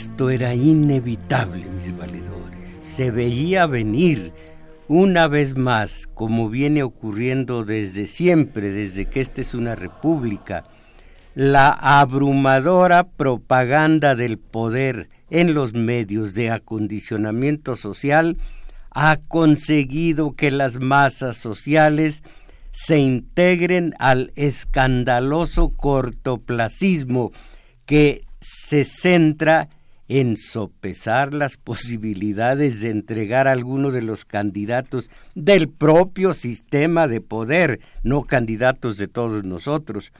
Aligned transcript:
Esto 0.00 0.30
era 0.30 0.54
inevitable, 0.54 1.66
mis 1.66 1.94
valedores. 1.94 2.70
Se 2.70 3.10
veía 3.10 3.66
venir 3.66 4.32
una 4.88 5.28
vez 5.28 5.58
más, 5.58 6.06
como 6.14 6.48
viene 6.48 6.82
ocurriendo 6.82 7.66
desde 7.66 8.06
siempre, 8.06 8.70
desde 8.70 9.04
que 9.04 9.20
esta 9.20 9.42
es 9.42 9.52
una 9.52 9.74
república, 9.74 10.64
la 11.34 11.68
abrumadora 11.68 13.08
propaganda 13.08 14.16
del 14.16 14.38
poder 14.38 15.10
en 15.28 15.52
los 15.52 15.74
medios 15.74 16.32
de 16.32 16.50
acondicionamiento 16.50 17.76
social 17.76 18.38
ha 18.92 19.18
conseguido 19.28 20.32
que 20.32 20.50
las 20.50 20.80
masas 20.80 21.36
sociales 21.36 22.22
se 22.70 22.98
integren 23.00 23.94
al 23.98 24.32
escandaloso 24.34 25.74
cortoplacismo 25.76 27.32
que 27.84 28.24
se 28.40 28.86
centra 28.86 29.68
en 30.10 30.36
sopesar 30.36 31.32
las 31.32 31.56
posibilidades 31.64 32.80
de 32.80 32.90
entregar 32.90 33.46
a 33.46 33.52
alguno 33.52 33.92
de 33.92 34.02
los 34.02 34.24
candidatos 34.24 35.08
del 35.34 35.68
propio 35.68 36.34
sistema 36.34 37.06
de 37.06 37.20
poder, 37.20 37.80
no 38.02 38.24
candidatos 38.24 38.98
de 38.98 39.06
todos 39.06 39.44
nosotros, 39.44 40.12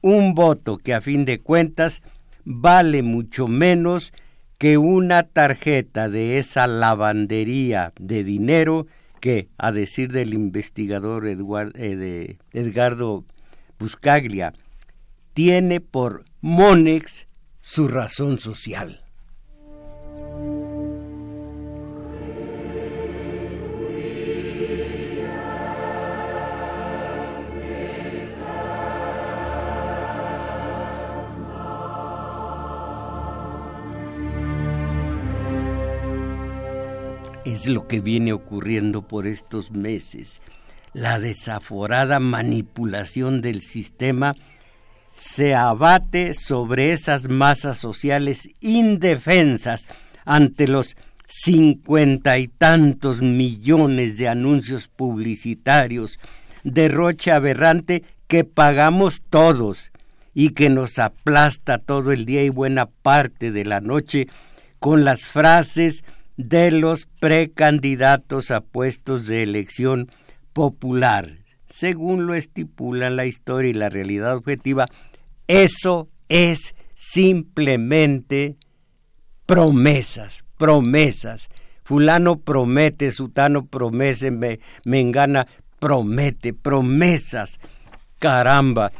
un 0.00 0.34
voto 0.34 0.78
que 0.78 0.94
a 0.94 1.00
fin 1.00 1.24
de 1.24 1.40
cuentas 1.40 2.02
vale 2.44 3.02
mucho 3.02 3.48
menos 3.48 4.12
que 4.56 4.78
una 4.78 5.24
tarjeta 5.24 6.08
de 6.08 6.38
esa 6.38 6.68
lavandería 6.68 7.92
de 7.98 8.22
dinero 8.22 8.86
que, 9.20 9.48
a 9.58 9.72
decir 9.72 10.12
del 10.12 10.32
investigador 10.32 11.26
eh, 11.26 12.36
Edgardo 12.52 13.24
Buscaglia, 13.80 14.52
tiene 15.32 15.80
por 15.80 16.24
Monex 16.40 17.26
su 17.60 17.88
razón 17.88 18.38
social. 18.38 19.03
Es 37.44 37.66
lo 37.68 37.86
que 37.86 38.00
viene 38.00 38.32
ocurriendo 38.32 39.06
por 39.06 39.26
estos 39.26 39.70
meses. 39.70 40.40
La 40.92 41.18
desaforada 41.18 42.20
manipulación 42.20 43.40
del 43.40 43.62
sistema 43.62 44.34
se 45.10 45.54
abate 45.54 46.34
sobre 46.34 46.92
esas 46.92 47.28
masas 47.28 47.78
sociales 47.78 48.48
indefensas 48.60 49.86
ante 50.24 50.68
los 50.68 50.96
cincuenta 51.26 52.38
y 52.38 52.48
tantos 52.48 53.20
millones 53.22 54.16
de 54.18 54.28
anuncios 54.28 54.88
publicitarios, 54.88 56.18
derroche 56.62 57.32
aberrante 57.32 58.02
que 58.26 58.44
pagamos 58.44 59.22
todos 59.28 59.90
y 60.34 60.50
que 60.50 60.68
nos 60.70 60.98
aplasta 60.98 61.78
todo 61.78 62.12
el 62.12 62.24
día 62.24 62.42
y 62.42 62.48
buena 62.48 62.86
parte 62.86 63.52
de 63.52 63.64
la 63.64 63.80
noche 63.80 64.26
con 64.78 65.04
las 65.04 65.24
frases 65.24 66.04
de 66.36 66.70
los 66.72 67.06
precandidatos 67.20 68.50
a 68.50 68.60
puestos 68.60 69.26
de 69.26 69.42
elección 69.42 70.10
popular. 70.52 71.38
Según 71.68 72.26
lo 72.26 72.34
estipula 72.34 73.10
la 73.10 73.26
historia 73.26 73.70
y 73.70 73.74
la 73.74 73.88
realidad 73.88 74.36
objetiva, 74.36 74.86
eso 75.46 76.08
es 76.28 76.74
simplemente 76.94 78.56
promesas, 79.46 80.44
promesas. 80.56 81.48
Fulano 81.82 82.36
promete, 82.36 83.10
Sutano 83.10 83.66
promete, 83.66 84.30
me, 84.30 84.60
Mengana 84.84 85.46
promete, 85.78 86.54
promesas. 86.54 87.58
Caramba, 88.18 88.90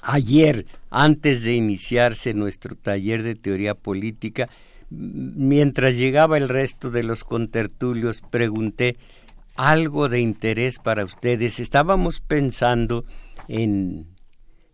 ayer, 0.00 0.66
antes 0.90 1.42
de 1.42 1.54
iniciarse 1.54 2.32
nuestro 2.32 2.76
taller 2.76 3.22
de 3.22 3.34
teoría 3.34 3.74
política, 3.74 4.48
mientras 4.90 5.94
llegaba 5.94 6.38
el 6.38 6.48
resto 6.48 6.90
de 6.90 7.02
los 7.02 7.24
contertulios, 7.24 8.22
pregunté 8.30 8.96
algo 9.56 10.08
de 10.08 10.20
interés 10.20 10.78
para 10.78 11.04
ustedes. 11.04 11.60
Estábamos 11.60 12.20
pensando 12.20 13.04
en, 13.48 14.06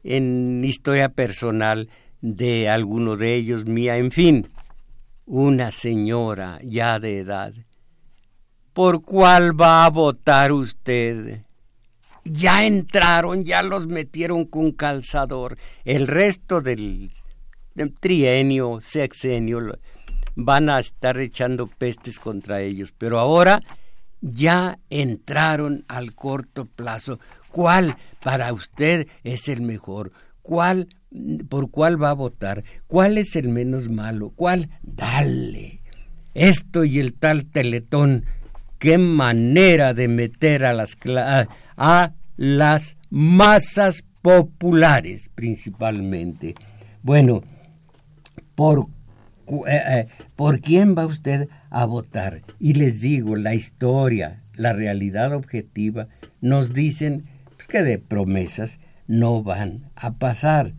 en 0.04 0.62
historia 0.62 1.08
personal 1.08 1.88
de 2.20 2.68
alguno 2.68 3.16
de 3.16 3.34
ellos, 3.34 3.66
mía, 3.66 3.96
en 3.96 4.12
fin, 4.12 4.48
una 5.26 5.70
señora 5.70 6.58
ya 6.62 6.98
de 6.98 7.18
edad. 7.18 7.52
¿Por 8.72 9.02
cuál 9.02 9.58
va 9.58 9.84
a 9.84 9.90
votar 9.90 10.52
usted? 10.52 11.42
Ya 12.24 12.66
entraron, 12.66 13.44
ya 13.44 13.62
los 13.62 13.86
metieron 13.86 14.46
con 14.46 14.72
calzador. 14.72 15.56
El 15.84 16.06
resto 16.06 16.60
del 16.60 17.10
trienio, 18.00 18.80
sexenio, 18.80 19.78
van 20.34 20.68
a 20.68 20.80
estar 20.80 21.18
echando 21.18 21.66
pestes 21.66 22.18
contra 22.18 22.62
ellos, 22.62 22.92
pero 22.96 23.18
ahora 23.18 23.60
ya 24.20 24.78
entraron 24.90 25.84
al 25.86 26.14
corto 26.14 26.64
plazo. 26.64 27.20
¿Cuál 27.50 27.96
para 28.22 28.52
usted 28.52 29.06
es 29.22 29.48
el 29.48 29.62
mejor? 29.62 30.12
¿Cuál 30.42 30.88
por 31.48 31.70
cuál 31.70 32.02
va 32.02 32.10
a 32.10 32.14
votar? 32.14 32.64
¿Cuál 32.86 33.18
es 33.18 33.36
el 33.36 33.48
menos 33.48 33.90
malo? 33.90 34.32
¿Cuál? 34.34 34.70
Dale. 34.82 35.80
Esto 36.34 36.84
y 36.84 36.98
el 36.98 37.14
tal 37.14 37.46
Teletón, 37.46 38.24
qué 38.78 38.98
manera 38.98 39.94
de 39.94 40.08
meter 40.08 40.64
a 40.64 40.72
las 40.72 40.96
a 41.76 42.12
las 42.36 42.96
masas 43.10 44.04
populares 44.22 45.30
principalmente. 45.34 46.54
Bueno, 47.02 47.42
por 48.54 48.88
eh, 49.46 49.82
eh, 49.86 50.06
¿por 50.36 50.60
quién 50.60 50.94
va 50.96 51.06
usted 51.06 51.48
a 51.70 51.84
votar? 51.84 52.40
Y 52.58 52.74
les 52.74 53.00
digo, 53.00 53.36
la 53.36 53.54
historia, 53.54 54.40
la 54.54 54.72
realidad 54.72 55.34
objetiva, 55.34 56.08
nos 56.40 56.72
dicen 56.72 57.24
pues, 57.56 57.68
que 57.68 57.82
de 57.82 57.98
promesas 57.98 58.78
no 59.06 59.42
van 59.42 59.90
a 59.96 60.14
pasar, 60.14 60.72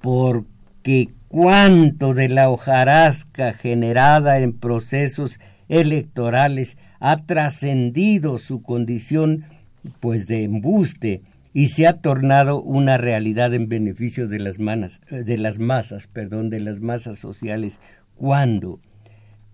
porque 0.00 1.08
cuánto 1.28 2.14
de 2.14 2.28
la 2.28 2.50
hojarasca 2.50 3.52
generada 3.52 4.38
en 4.38 4.52
procesos 4.52 5.40
electorales 5.68 6.76
ha 7.00 7.16
trascendido 7.18 8.38
su 8.38 8.62
condición 8.62 9.44
pues 10.00 10.26
de 10.26 10.44
embuste 10.44 11.22
y 11.52 11.68
se 11.68 11.86
ha 11.86 11.94
tornado 11.94 12.60
una 12.62 12.98
realidad 12.98 13.54
en 13.54 13.68
beneficio 13.68 14.28
de 14.28 14.38
las, 14.38 14.58
de 15.10 15.38
las 15.38 15.58
masas, 15.58 16.06
perdón, 16.06 16.50
de 16.50 16.60
las 16.60 16.80
masas 16.80 17.18
sociales. 17.18 17.78
¿Cuándo? 18.16 18.80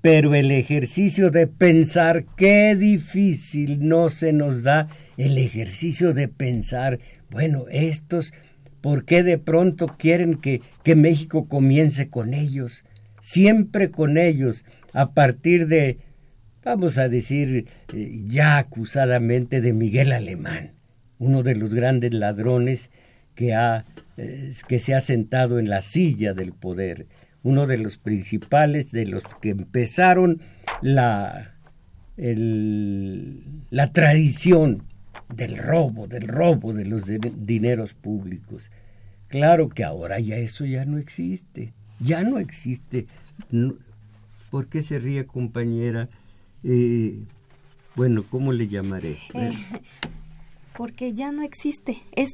Pero 0.01 0.35
el 0.35 0.51
ejercicio 0.51 1.31
de 1.31 1.47
pensar, 1.47 2.27
qué 2.37 2.77
difícil 2.77 3.89
no 3.89 4.11
se 4.11 4.33
nos 4.33 4.63
da 4.63 4.89
el 5.17 5.39
ejercicio 5.39 6.13
de 6.13 6.29
pensar, 6.29 6.99
bueno, 7.31 7.65
estos, 7.71 8.35
¿por 8.85 9.07
qué 9.07 9.23
de 9.23 9.39
pronto 9.39 9.87
quieren 9.87 10.35
que, 10.35 10.61
que 10.83 10.95
México 10.95 11.49
comience 11.49 12.11
con 12.11 12.35
ellos? 12.35 12.85
Siempre 13.23 13.91
con 13.91 14.19
ellos, 14.19 14.67
a 14.93 15.15
partir 15.15 15.69
de, 15.69 15.97
vamos 16.63 16.99
a 16.99 17.09
decir, 17.09 17.67
eh, 17.95 18.23
ya 18.27 18.59
acusadamente 18.59 19.63
de 19.63 19.73
Miguel 19.73 20.13
Alemán 20.13 20.73
uno 21.19 21.43
de 21.43 21.55
los 21.55 21.73
grandes 21.73 22.13
ladrones 22.13 22.91
que, 23.35 23.55
ha, 23.55 23.85
eh, 24.19 24.53
que 24.69 24.79
se 24.79 24.95
ha 24.95 25.01
sentado 25.01 25.59
en 25.59 25.71
la 25.71 25.81
silla 25.81 26.35
del 26.35 26.53
poder, 26.53 27.07
uno 27.43 27.67
de 27.67 27.79
los 27.79 27.97
principales 27.97 28.93
de 28.93 29.07
los 29.07 29.23
que 29.41 29.51
empezaron 29.51 30.43
la, 30.83 31.55
la 33.71 33.93
tradición 33.95 34.83
del 35.29 35.57
robo, 35.57 36.07
del 36.07 36.29
robo 36.29 36.73
de 36.73 36.85
los 36.85 37.05
dineros 37.07 37.95
públicos. 37.95 38.71
Claro 39.29 39.69
que 39.69 39.85
ahora 39.85 40.21
ya 40.21 40.37
eso 40.37 40.65
ya 40.65 40.85
no 40.85 40.99
existe, 40.99 41.73
ya 42.01 42.23
no 42.23 42.39
existe. 42.39 43.07
¿Por 44.51 44.69
qué 44.69 44.83
se 44.83 44.99
ríe, 44.99 45.27
compañera? 45.27 46.09
Eh, 46.63 47.19
bueno, 47.97 48.25
¿cómo 48.29 48.53
le 48.53 48.69
llamaré? 48.69 49.19
Eh, 49.35 49.53
porque 50.77 51.13
ya 51.13 51.33
no 51.33 51.43
existe. 51.43 52.03
Es, 52.13 52.31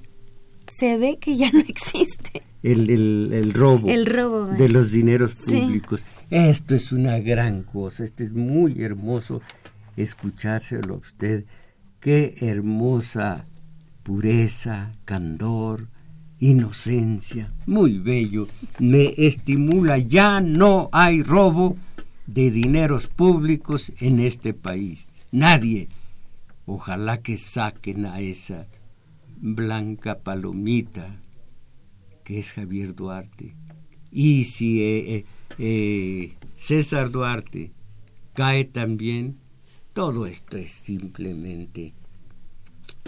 se 0.71 0.97
ve 0.97 1.19
que 1.21 1.37
ya 1.37 1.51
no 1.53 1.61
existe. 1.69 2.43
El, 2.63 2.91
el, 2.91 3.55
robo. 3.55 3.89
El 3.89 4.07
robo. 4.07 4.47
De 4.47 4.69
los 4.69 4.91
dineros 4.91 5.35
públicos. 5.35 6.03
Esto 6.31 6.75
es 6.75 6.93
una 6.93 7.19
gran 7.19 7.63
cosa. 7.63 8.05
Esto 8.05 8.23
es 8.23 8.33
muy 8.33 8.83
hermoso 8.83 9.41
escuchárselo 9.97 10.95
a 10.95 10.99
usted. 10.99 11.45
Qué 12.01 12.35
hermosa 12.41 13.45
pureza, 14.03 14.93
candor, 15.05 15.87
inocencia. 16.39 17.53
Muy 17.67 17.99
bello. 17.99 18.49
Me 18.79 19.15
estimula. 19.17 19.99
Ya 19.99 20.41
no 20.41 20.89
hay 20.93 21.23
robo 21.23 21.77
de 22.27 22.51
dineros 22.51 23.07
públicos 23.07 23.93
en 24.01 24.21
este 24.21 24.55
país. 24.55 25.07
Nadie 25.31 25.89
Ojalá 26.73 27.21
que 27.21 27.37
saquen 27.37 28.07
a 28.07 28.21
esa 28.21 28.69
blanca 29.41 30.21
palomita 30.21 31.17
que 32.23 32.39
es 32.39 32.53
Javier 32.53 32.95
Duarte. 32.95 33.55
Y 34.13 34.45
si 34.45 34.81
eh, 34.81 35.17
eh, 35.17 35.25
eh, 35.59 36.33
César 36.57 37.11
Duarte 37.11 37.73
cae 38.35 38.65
también, 38.65 39.35
todo 39.93 40.27
esto 40.27 40.57
es 40.57 40.71
simplemente... 40.71 41.93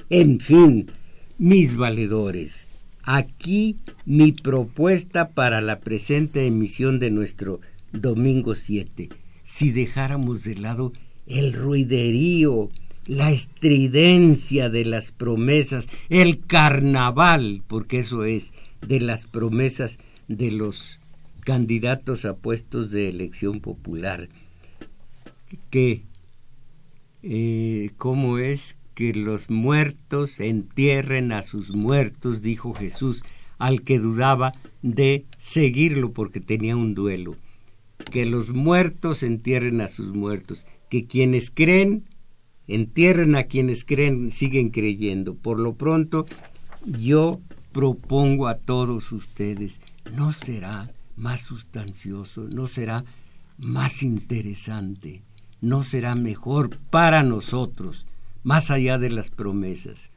En 0.09 0.41
fin, 0.41 0.91
mis 1.39 1.77
valedores, 1.77 2.67
aquí 3.03 3.77
mi 4.05 4.33
propuesta 4.33 5.31
para 5.31 5.61
la 5.61 5.81
presente 5.81 6.47
emisión 6.47 6.99
de 6.99 7.11
nuestro 7.11 7.61
domingo 7.93 8.55
7. 8.55 9.11
Si 9.45 9.71
dejáramos 9.71 10.45
de 10.45 10.57
lado 10.57 10.93
el 11.27 11.53
ruiderío, 11.53 12.69
la 13.07 13.33
estridencia 13.33 14.71
de 14.71 14.85
las 14.85 15.13
promesas, 15.13 15.89
el 16.09 16.41
carnaval, 16.41 17.63
porque 17.67 18.01
eso 18.01 18.25
es, 18.25 18.53
de 18.87 19.01
las 19.01 19.27
promesas 19.27 19.99
de 20.29 20.51
los 20.51 20.99
candidatos 21.41 22.25
a 22.25 22.35
puestos 22.35 22.91
de 22.91 23.09
elección 23.09 23.61
popular, 23.61 24.29
que, 25.71 26.03
eh, 27.23 27.91
¿cómo 27.97 28.39
es? 28.39 28.77
Que 28.95 29.15
los 29.15 29.51
muertos 29.51 30.41
entierren 30.41 31.33
a 31.33 31.43
sus 31.43 31.71
muertos, 31.71 32.43
dijo 32.43 32.75
Jesús, 32.75 33.25
al 33.59 33.83
que 33.83 33.99
dudaba 33.99 34.53
de 34.83 35.25
seguirlo 35.39 36.13
porque 36.13 36.41
tenía 36.41 36.77
un 36.77 36.95
duelo. 36.95 37.37
Que 38.11 38.27
los 38.27 38.51
muertos 38.53 39.23
entierren 39.23 39.81
a 39.81 39.89
sus 39.89 40.15
muertos, 40.15 40.67
que 40.91 41.07
quienes 41.07 41.51
creen 41.51 42.05
entierren 42.67 43.35
a 43.35 43.45
quienes 43.45 43.85
creen, 43.85 44.31
siguen 44.31 44.71
creyendo. 44.71 45.35
Por 45.35 45.59
lo 45.59 45.75
pronto, 45.75 46.27
yo 46.87 47.41
propongo 47.73 48.49
a 48.49 48.57
todos 48.57 49.13
ustedes, 49.13 49.81
¿no 50.17 50.33
será 50.33 50.91
más 51.17 51.43
sustancioso, 51.43 52.49
no 52.53 52.67
será 52.67 53.05
más 53.59 54.03
interesante, 54.03 55.23
no 55.63 55.83
será 55.83 56.15
mejor 56.15 56.77
para 56.91 57.23
nosotros, 57.23 58.05
más 58.43 58.71
allá 58.71 58.99
de 58.99 59.11
las 59.11 59.31
promesas, 59.31 60.11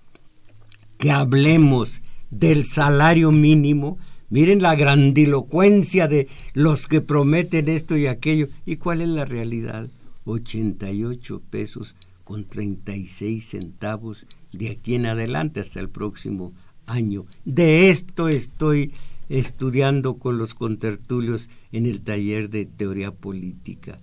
que 0.98 1.12
hablemos 1.12 2.02
del 2.32 2.66
salario 2.66 3.32
mínimo? 3.32 3.98
Miren 4.30 4.62
la 4.62 4.76
grandilocuencia 4.76 6.08
de 6.08 6.28
los 6.54 6.88
que 6.88 7.00
prometen 7.00 7.70
esto 7.70 7.96
y 7.96 8.08
aquello. 8.08 8.50
¿Y 8.66 8.78
cuál 8.78 9.02
es 9.02 9.08
la 9.08 9.24
realidad? 9.24 9.88
88 10.26 11.42
pesos 11.50 11.96
con 12.24 12.46
36 12.46 13.48
centavos 13.48 14.26
de 14.52 14.72
aquí 14.72 14.96
en 14.96 15.06
adelante 15.06 15.60
hasta 15.60 15.80
el 15.80 15.90
próximo 15.90 16.54
año. 16.88 17.26
De 17.46 17.92
esto 17.92 18.30
estoy 18.30 18.94
estudiando 19.30 20.16
con 20.16 20.40
los 20.40 20.56
contertulios 20.56 21.50
en 21.72 21.86
el 21.86 22.02
taller 22.02 22.50
de 22.50 22.66
teoría 22.66 23.12
política. 23.12 24.00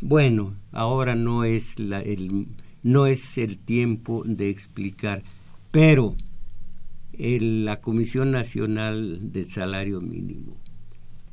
Bueno, 0.00 0.54
ahora 0.72 1.14
no 1.14 1.44
es, 1.44 1.76
el, 1.78 2.48
no 2.82 3.06
es 3.06 3.38
el 3.38 3.58
tiempo 3.58 4.22
de 4.24 4.50
explicar, 4.50 5.22
pero 5.70 6.14
la 7.18 7.80
Comisión 7.80 8.30
Nacional 8.30 9.32
del 9.32 9.50
Salario 9.50 10.00
Mínimo, 10.00 10.56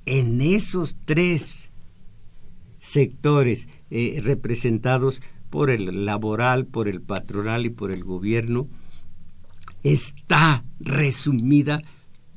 en 0.05 0.41
esos 0.41 0.97
tres 1.05 1.71
sectores 2.79 3.67
eh, 3.91 4.19
representados 4.23 5.21
por 5.49 5.69
el 5.69 6.05
laboral, 6.05 6.65
por 6.65 6.87
el 6.87 7.01
patronal 7.01 7.65
y 7.65 7.69
por 7.69 7.91
el 7.91 8.03
gobierno, 8.03 8.67
está 9.83 10.63
resumida 10.79 11.83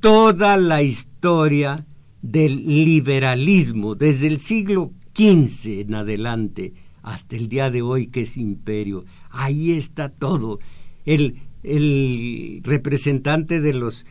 toda 0.01 0.57
la 0.57 0.83
historia 0.83 1.87
del 2.20 2.85
liberalismo 2.85 3.94
desde 3.94 4.27
el 4.27 4.41
siglo 4.41 4.93
XV 5.19 5.81
en 5.81 5.94
adelante 5.94 6.75
hasta 7.03 7.34
el 7.34 7.48
día 7.48 7.70
de 7.70 7.82
hoy 7.82 8.06
que 8.06 8.22
es 8.22 8.37
imperio. 8.37 9.05
Ahí 9.31 9.72
está 9.72 10.08
todo. 10.08 10.60
El, 11.05 11.41
el 11.65 12.60
representante 12.63 13.60
de 13.60 13.75
los 13.75 14.06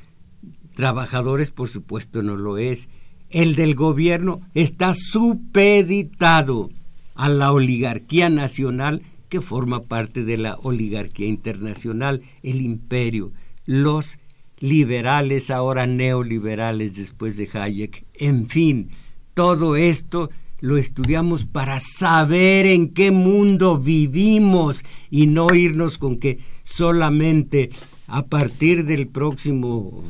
trabajadores, 0.75 1.51
por 1.51 1.69
supuesto, 1.69 2.21
no 2.21 2.35
lo 2.35 2.57
es. 2.57 2.89
El 3.29 3.55
del 3.55 3.75
gobierno 3.75 4.41
está 4.53 4.93
supeditado 4.95 6.69
a 7.15 7.29
la 7.29 7.51
oligarquía 7.51 8.29
nacional 8.29 9.01
que 9.29 9.41
forma 9.41 9.83
parte 9.83 10.23
de 10.23 10.37
la 10.37 10.55
oligarquía 10.55 11.27
internacional, 11.27 12.21
el 12.43 12.61
imperio, 12.61 13.31
los 13.65 14.19
liberales, 14.59 15.51
ahora 15.51 15.85
neoliberales 15.85 16.95
después 16.95 17.37
de 17.37 17.49
Hayek, 17.51 18.05
en 18.15 18.47
fin, 18.47 18.89
todo 19.33 19.75
esto 19.75 20.29
lo 20.59 20.77
estudiamos 20.77 21.45
para 21.45 21.79
saber 21.79 22.65
en 22.65 22.89
qué 22.89 23.11
mundo 23.11 23.77
vivimos 23.77 24.83
y 25.09 25.27
no 25.27 25.53
irnos 25.53 25.97
con 25.97 26.17
que 26.17 26.39
solamente 26.63 27.69
a 28.07 28.25
partir 28.25 28.85
del 28.85 29.07
próximo 29.07 30.03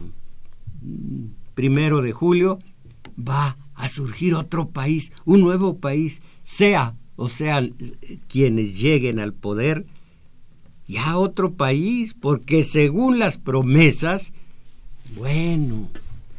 mm, 0.82 1.26
primero 1.54 2.02
de 2.02 2.12
julio 2.12 2.60
va 3.18 3.58
a 3.76 3.90
surgir 3.90 4.36
otro 4.36 4.70
país, 4.70 5.12
un 5.26 5.42
nuevo 5.42 5.78
país 5.78 6.22
sea 6.44 6.96
o 7.16 7.30
sean 7.30 7.74
quienes 8.28 8.80
lleguen 8.80 9.20
al 9.20 9.34
poder, 9.34 9.86
ya 10.88 11.18
otro 11.18 11.54
país, 11.54 12.14
porque 12.14 12.64
según 12.64 13.20
las 13.20 13.38
promesas, 13.38 14.34
bueno, 15.16 15.90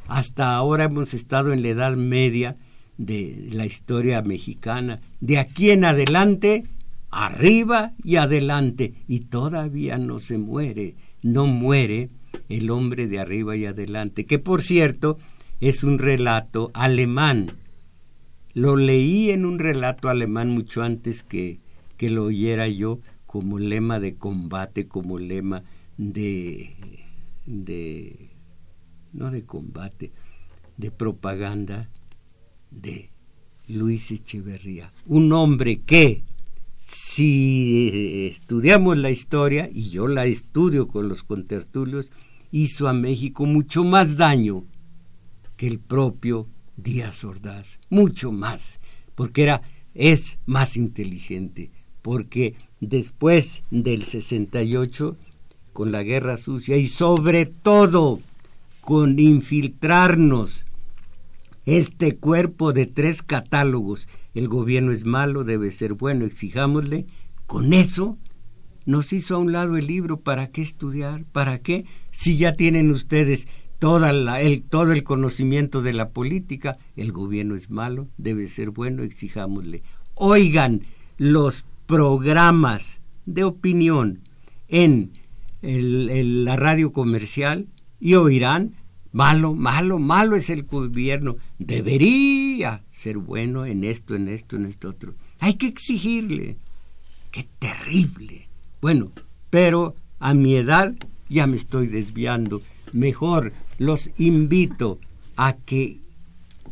hasta 0.07 0.55
ahora 0.55 0.85
hemos 0.85 1.15
estado 1.15 1.53
en 1.53 1.63
la 1.63 1.69
Edad 1.69 1.97
Media 1.97 2.57
de 2.99 3.49
la 3.53 3.65
historia 3.65 4.21
mexicana. 4.21 5.01
De 5.21 5.39
aquí 5.39 5.71
en 5.71 5.85
adelante, 5.85 6.65
arriba 7.11 7.93
y 8.05 8.17
adelante, 8.17 8.93
y 9.09 9.21
todavía 9.21 9.97
no 9.97 10.19
se 10.19 10.37
muere, 10.37 10.95
no 11.23 11.47
muere 11.47 12.11
el 12.51 12.71
hombre 12.71 13.07
de 13.07 13.19
arriba 13.19 13.57
y 13.57 13.65
adelante, 13.65 14.27
que 14.27 14.39
por 14.39 14.61
cierto 14.61 15.19
es 15.61 15.83
un 15.83 15.99
relato 15.99 16.71
alemán 16.75 17.53
lo 18.59 18.75
leí 18.75 19.31
en 19.31 19.45
un 19.45 19.61
relato 19.61 20.09
alemán 20.09 20.51
mucho 20.51 20.83
antes 20.83 21.23
que, 21.23 21.61
que 21.97 22.11
lo 22.11 22.25
oyera 22.25 22.67
yo 22.67 22.99
como 23.25 23.61
lema 23.61 24.01
de 24.01 24.17
combate, 24.17 24.89
como 24.89 25.19
lema 25.19 25.63
de, 25.97 26.75
de, 27.47 28.31
no 29.13 29.31
de 29.31 29.45
combate, 29.45 30.11
de 30.77 30.91
propaganda 30.91 31.89
de 32.71 33.11
Luis 33.67 34.11
Echeverría. 34.11 34.93
Un 35.07 35.33
hombre 35.33 35.81
que, 35.81 36.23
si 36.85 38.29
estudiamos 38.31 38.97
la 38.97 39.11
historia, 39.11 39.71
y 39.73 39.91
yo 39.91 40.09
la 40.09 40.27
estudio 40.27 40.89
con 40.89 41.09
los 41.09 41.23
contertulios, 41.23 42.11
hizo 42.51 42.89
a 42.89 42.95
México 42.95 43.47
mucho 43.47 43.85
más 43.85 44.17
daño 44.17 44.65
que 45.57 45.67
el 45.67 45.79
propio 45.79 46.47
Díaz 46.77 47.25
Ordaz, 47.25 47.79
mucho 47.91 48.33
más, 48.33 48.79
porque 49.15 49.43
era, 49.43 49.63
es 49.95 50.39
más 50.47 50.77
inteligente, 50.77 51.71
porque 52.03 52.55
después 52.81 53.65
del 53.71 54.05
68, 54.05 55.17
con 55.73 55.93
la 55.93 56.03
guerra 56.03 56.37
sucia 56.37 56.77
y 56.77 56.87
sobre 56.87 57.47
todo 57.47 58.21
con 58.81 59.19
infiltrarnos 59.19 60.65
este 61.77 62.17
cuerpo 62.17 62.73
de 62.73 62.87
tres 62.87 63.23
catálogos, 63.23 64.09
el 64.35 64.49
gobierno 64.49 64.91
es 64.91 65.05
malo, 65.05 65.45
debe 65.45 65.71
ser 65.71 65.93
bueno, 65.93 66.25
exijámosle, 66.25 67.07
con 67.47 67.75
eso 67.75 68.17
nos 68.87 69.13
hizo 69.13 69.35
a 69.35 69.39
un 69.39 69.53
lado 69.53 69.77
el 69.77 69.87
libro, 69.87 70.21
¿para 70.21 70.47
qué 70.47 70.63
estudiar? 70.63 71.27
¿Para 71.27 71.59
qué? 71.59 71.85
Si 72.11 72.39
ya 72.39 72.55
tienen 72.55 72.91
ustedes 72.91 73.49
toda 73.79 74.15
la, 74.15 74.41
el, 74.41 74.63
todo 74.63 74.93
el 74.93 75.05
conocimiento 75.05 75.83
de 75.83 75.93
la 75.93 76.09
política, 76.09 76.79
el 76.97 77.13
gobierno 77.13 77.55
es 77.55 77.69
malo, 77.69 78.09
debe 78.17 78.49
ser 78.49 78.71
bueno, 78.71 79.03
exijámosle. 79.03 79.83
Oigan 80.15 80.87
los 81.19 81.67
programas 81.85 82.99
de 83.27 83.45
opinión 83.45 84.21
en 84.69 85.13
la 85.61 86.57
radio 86.57 86.93
comercial 86.93 87.67
y 88.01 88.15
oirán, 88.15 88.75
malo, 89.13 89.55
malo, 89.55 89.99
malo 89.99 90.37
es 90.37 90.51
el 90.51 90.65
gobierno, 90.65 91.37
debería 91.59 92.83
ser 92.91 93.19
bueno 93.19 93.67
en 93.67 93.85
esto, 93.85 94.15
en 94.15 94.29
esto, 94.29 94.57
en 94.57 94.67
esto 94.67 94.89
otro. 94.91 95.15
Hay 95.41 95.55
que 95.55 95.67
exigirle. 95.67 96.57
Qué 97.31 97.47
terrible. 97.59 98.49
Bueno, 98.81 99.13
pero 99.51 99.95
a 100.19 100.35
mi 100.35 100.57
edad 100.57 100.95
ya 101.29 101.47
me 101.47 101.57
estoy 101.57 101.87
desviando. 101.87 102.63
Mejor 102.93 103.53
los 103.79 104.11
invito 104.19 104.99
a 105.37 105.55
que 105.55 105.99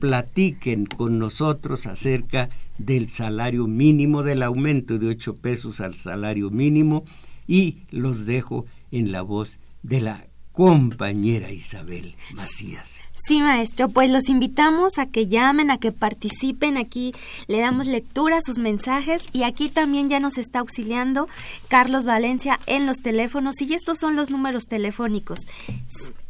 platiquen 0.01 0.87
con 0.87 1.19
nosotros 1.19 1.87
acerca 1.87 2.51
del 2.79 3.09
salario 3.09 3.67
mínimo, 3.67 4.23
del 4.23 4.43
aumento 4.43 4.99
de 4.99 5.09
ocho 5.09 5.37
pesos 5.37 5.81
al 5.81 5.95
salario 5.95 6.51
mínimo 6.51 7.05
y 7.47 7.79
los 7.91 8.27
dejo 8.27 8.67
en 8.91 9.13
la 9.13 9.23
voz 9.23 9.59
de 9.83 10.01
la 10.01 10.26
compañera 10.57 11.53
Isabel 11.53 12.15
Macías. 12.33 12.97
Sí, 13.13 13.43
maestro, 13.43 13.91
pues 13.91 14.09
los 14.09 14.31
invitamos 14.31 14.97
a 14.97 15.05
que 15.05 15.29
llamen, 15.29 15.71
a 15.71 15.77
que 15.77 15.93
participen. 15.93 16.79
Aquí 16.79 17.13
le 17.47 17.59
damos 17.59 17.87
lectura 17.87 18.39
a 18.39 18.41
sus 18.41 18.59
mensajes 18.59 19.23
y 19.35 19.43
aquí 19.43 19.69
también 19.69 20.09
ya 20.09 20.19
nos 20.19 20.39
está 20.39 20.61
auxiliando 20.61 21.29
Carlos 21.69 22.07
Valencia 22.07 22.59
en 22.67 22.87
los 22.87 23.03
teléfonos 23.03 23.61
y 23.61 23.75
estos 23.75 23.99
son 23.99 24.17
los 24.17 24.31
números 24.31 24.65
telefónicos. 24.67 25.41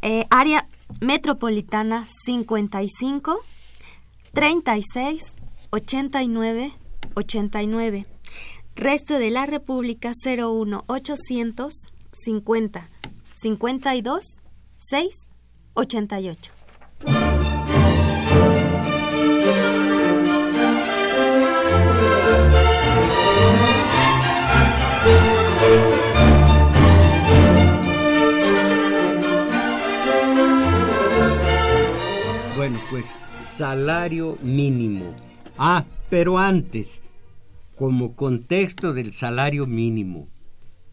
Eh, 0.01 0.25
área 0.29 0.67
metropolitana 0.99 2.05
55 2.25 3.39
36 4.33 5.23
89 5.69 6.73
89. 7.13 8.05
Resto 8.75 9.19
de 9.19 9.31
la 9.31 9.45
República 9.45 10.11
01 10.25 10.83
800 10.85 11.73
50 12.11 12.89
52 13.39 14.41
6 14.77 15.29
88. 15.75 16.51
Bueno, 32.55 32.79
pues 32.89 33.05
salario 33.43 34.39
mínimo. 34.41 35.13
Ah, 35.59 35.85
pero 36.09 36.39
antes, 36.39 37.03
como 37.75 38.15
contexto 38.15 38.93
del 38.93 39.13
salario 39.13 39.67
mínimo, 39.67 40.27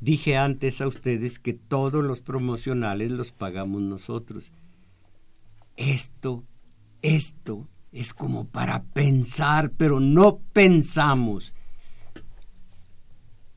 dije 0.00 0.36
antes 0.36 0.80
a 0.80 0.86
ustedes 0.86 1.38
que 1.38 1.54
todos 1.54 2.04
los 2.04 2.20
promocionales 2.20 3.10
los 3.10 3.32
pagamos 3.32 3.82
nosotros. 3.82 4.50
Esto, 5.76 6.44
esto 7.02 7.68
es 7.92 8.14
como 8.14 8.48
para 8.48 8.84
pensar, 8.84 9.72
pero 9.76 10.00
no 10.00 10.38
pensamos. 10.52 11.52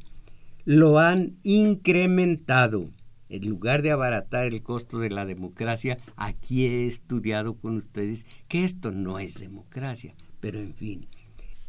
lo 0.64 1.00
han 1.00 1.36
incrementado. 1.44 2.90
En 3.28 3.50
lugar 3.50 3.82
de 3.82 3.92
abaratar 3.92 4.46
el 4.46 4.62
costo 4.62 5.00
de 5.00 5.10
la 5.10 5.26
democracia, 5.26 5.98
aquí 6.16 6.68
he 6.68 6.88
estudiado 6.88 7.56
con 7.56 7.78
ustedes 7.78 8.26
que 8.48 8.64
esto 8.64 8.92
no 8.92 9.20
es 9.20 9.40
democracia, 9.40 10.14
pero 10.40 10.60
en 10.60 10.74
fin, 10.74 11.08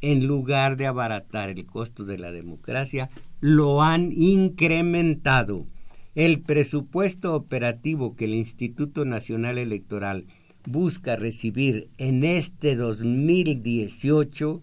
en 0.00 0.26
lugar 0.26 0.76
de 0.76 0.86
abaratar 0.86 1.48
el 1.48 1.64
costo 1.64 2.04
de 2.04 2.18
la 2.18 2.30
democracia, 2.30 3.08
lo 3.46 3.82
han 3.82 4.10
incrementado 4.10 5.66
el 6.14 6.40
presupuesto 6.40 7.34
operativo 7.34 8.16
que 8.16 8.24
el 8.24 8.32
Instituto 8.32 9.04
Nacional 9.04 9.58
Electoral 9.58 10.24
busca 10.64 11.16
recibir 11.16 11.90
en 11.98 12.24
este 12.24 12.74
2018 12.74 14.62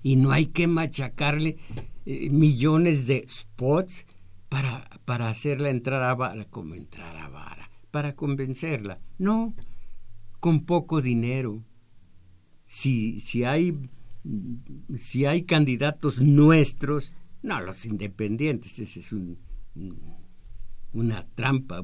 y 0.04 0.18
no 0.18 0.34
hay 0.34 0.48
que 0.48 0.68
machacarle 0.68 1.56
eh, 2.06 2.30
millones 2.32 3.08
de 3.08 3.26
spots 3.30 4.06
para, 4.50 4.90
para 5.06 5.30
hacerla 5.30 5.70
entrar 5.70 6.04
a 6.04 6.16
vara, 6.16 6.44
como 6.50 6.76
entrar 6.76 7.16
a 7.16 7.30
vara, 7.30 7.71
para 7.92 8.16
convencerla. 8.16 9.00
No, 9.18 9.54
con 10.40 10.66
poco 10.66 11.02
dinero, 11.02 11.64
si, 12.66 13.20
si 13.20 13.44
hay 13.44 13.78
si 14.98 15.26
hay 15.26 15.44
candidatos 15.44 16.20
nuestros, 16.20 17.14
no 17.42 17.60
los 17.62 17.86
independientes, 17.86 18.80
ese 18.80 19.00
es 19.00 19.12
un, 19.14 19.38
una 20.94 21.28
trampa 21.36 21.84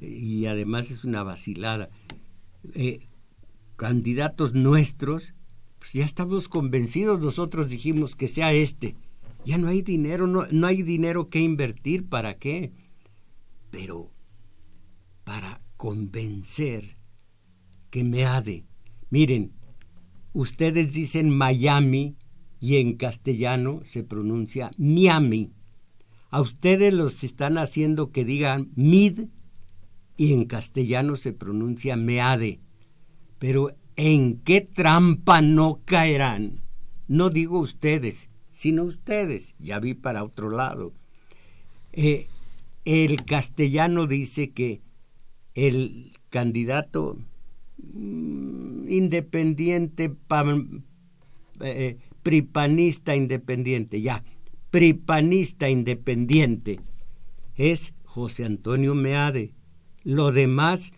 y 0.00 0.46
además 0.46 0.90
es 0.90 1.04
una 1.04 1.22
vacilada. 1.22 1.90
Eh, 2.74 3.08
candidatos 3.76 4.54
nuestros, 4.54 5.34
pues 5.78 5.92
ya 5.92 6.04
estamos 6.04 6.48
convencidos, 6.48 7.20
nosotros 7.20 7.68
dijimos 7.70 8.14
que 8.14 8.28
sea 8.28 8.52
este. 8.52 8.94
Ya 9.44 9.58
no 9.58 9.68
hay 9.68 9.82
dinero, 9.82 10.28
no, 10.28 10.46
no 10.52 10.66
hay 10.68 10.82
dinero 10.82 11.28
que 11.28 11.40
invertir, 11.40 12.08
¿para 12.08 12.34
qué? 12.34 12.72
Pero 13.70 14.12
para 15.32 15.62
convencer 15.78 16.98
que 17.88 18.04
me 18.04 18.26
ha 18.26 18.42
de. 18.42 18.66
Miren, 19.08 19.54
ustedes 20.34 20.92
dicen 20.92 21.30
Miami 21.30 22.18
y 22.60 22.76
en 22.76 22.98
castellano 22.98 23.80
se 23.82 24.04
pronuncia 24.04 24.72
Miami. 24.76 25.54
A 26.28 26.42
ustedes 26.42 26.92
los 26.92 27.24
están 27.24 27.56
haciendo 27.56 28.12
que 28.12 28.26
digan 28.26 28.72
mid 28.74 29.28
y 30.18 30.34
en 30.34 30.44
castellano 30.44 31.16
se 31.16 31.32
pronuncia 31.32 31.96
meade. 31.96 32.60
Pero 33.38 33.74
¿en 33.96 34.36
qué 34.40 34.60
trampa 34.60 35.40
no 35.40 35.80
caerán? 35.86 36.60
No 37.08 37.30
digo 37.30 37.58
ustedes, 37.58 38.28
sino 38.52 38.84
ustedes. 38.84 39.54
Ya 39.58 39.80
vi 39.80 39.94
para 39.94 40.24
otro 40.24 40.50
lado. 40.50 40.92
Eh, 41.94 42.26
el 42.84 43.24
castellano 43.24 44.06
dice 44.06 44.50
que 44.50 44.82
el 45.54 46.12
candidato 46.30 47.18
mm, 47.78 48.88
independiente, 48.88 50.14
eh, 51.60 51.96
pripanista 52.22 53.16
independiente, 53.16 54.00
ya, 54.00 54.24
pripanista 54.70 55.68
independiente, 55.68 56.80
es 57.54 57.94
José 58.04 58.44
Antonio 58.44 58.94
Meade. 58.94 59.54
Lo 60.04 60.32
demás 60.32 60.92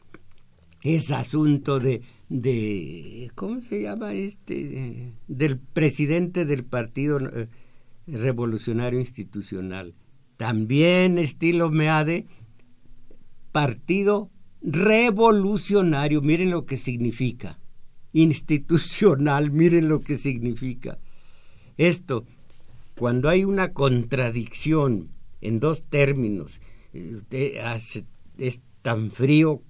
es 0.82 1.10
asunto 1.10 1.80
de, 1.80 2.02
de 2.28 3.30
¿cómo 3.34 3.60
se 3.60 3.82
llama 3.82 4.14
este? 4.14 5.14
del 5.26 5.58
presidente 5.58 6.44
del 6.44 6.64
Partido 6.64 7.18
eh, 7.18 7.48
Revolucionario 8.06 9.00
Institucional. 9.00 9.94
También 10.36 11.18
estilo 11.18 11.70
Meade, 11.70 12.26
Partido 13.52 14.30
Revolucionario, 14.64 16.22
miren 16.22 16.50
lo 16.50 16.64
que 16.64 16.78
significa. 16.78 17.58
Institucional, 18.14 19.50
miren 19.52 19.90
lo 19.90 20.00
que 20.00 20.16
significa. 20.16 20.98
Esto, 21.76 22.24
cuando 22.96 23.28
hay 23.28 23.44
una 23.44 23.74
contradicción 23.74 25.10
en 25.42 25.60
dos 25.60 25.84
términos, 25.84 26.60
eh, 26.94 27.60
es 28.38 28.62
tan 28.80 29.10
frío 29.10 29.62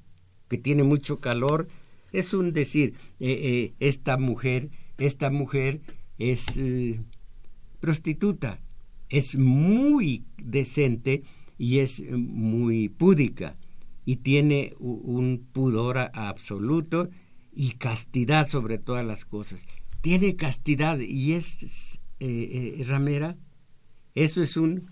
que 0.48 0.58
tiene 0.58 0.84
mucho 0.84 1.18
calor, 1.18 1.66
es 2.12 2.32
un 2.32 2.52
decir, 2.52 2.94
eh, 3.18 3.32
eh, 3.42 3.74
esta 3.80 4.16
mujer, 4.16 4.70
esta 4.98 5.30
mujer 5.30 5.80
es 6.18 6.46
prostituta, 7.80 8.60
es 9.08 9.36
muy 9.36 10.24
decente 10.36 11.24
y 11.58 11.78
es 11.78 12.00
muy 12.12 12.88
púdica 12.90 13.56
y 14.04 14.16
tiene 14.16 14.74
un 14.78 15.46
pudor 15.52 15.98
absoluto 16.12 17.08
y 17.52 17.72
castidad 17.72 18.48
sobre 18.48 18.78
todas 18.78 19.04
las 19.04 19.24
cosas. 19.24 19.66
Tiene 20.00 20.36
castidad 20.36 20.98
y 20.98 21.32
es 21.32 22.00
ramera. 22.86 23.36
Eso 24.14 24.42
es 24.42 24.56
un, 24.56 24.90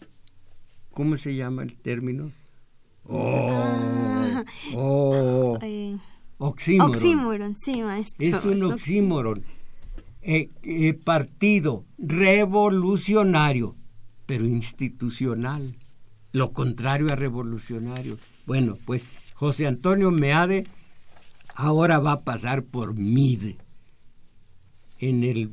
¿cómo 0.90 1.16
se 1.16 1.34
llama 1.36 1.62
el 1.62 1.76
término? 1.76 2.32
Oh, 3.04 4.44
oh, 4.74 5.58
oxímoron. 6.38 7.56
sí, 7.56 7.82
maestro. 7.82 8.26
Es 8.26 8.44
un 8.44 8.62
oxímoron. 8.64 9.44
Eh, 10.22 10.50
eh, 10.62 10.94
partido 10.94 11.84
revolucionario, 11.98 13.74
pero 14.26 14.46
institucional. 14.46 15.76
Lo 16.32 16.52
contrario 16.52 17.12
a 17.12 17.16
revolucionario. 17.16 18.18
Bueno, 18.46 18.78
pues 18.84 19.08
José 19.34 19.66
Antonio 19.66 20.10
Meade 20.10 20.64
ahora 21.54 21.98
va 21.98 22.12
a 22.12 22.24
pasar 22.24 22.64
por 22.64 22.94
MIDE. 22.94 23.56
En, 24.98 25.24
el, 25.24 25.50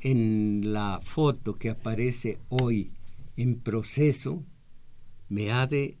en 0.00 0.72
la 0.72 1.00
foto 1.02 1.56
que 1.56 1.70
aparece 1.70 2.38
hoy 2.48 2.90
en 3.36 3.58
proceso, 3.60 4.42
Meade 5.28 5.96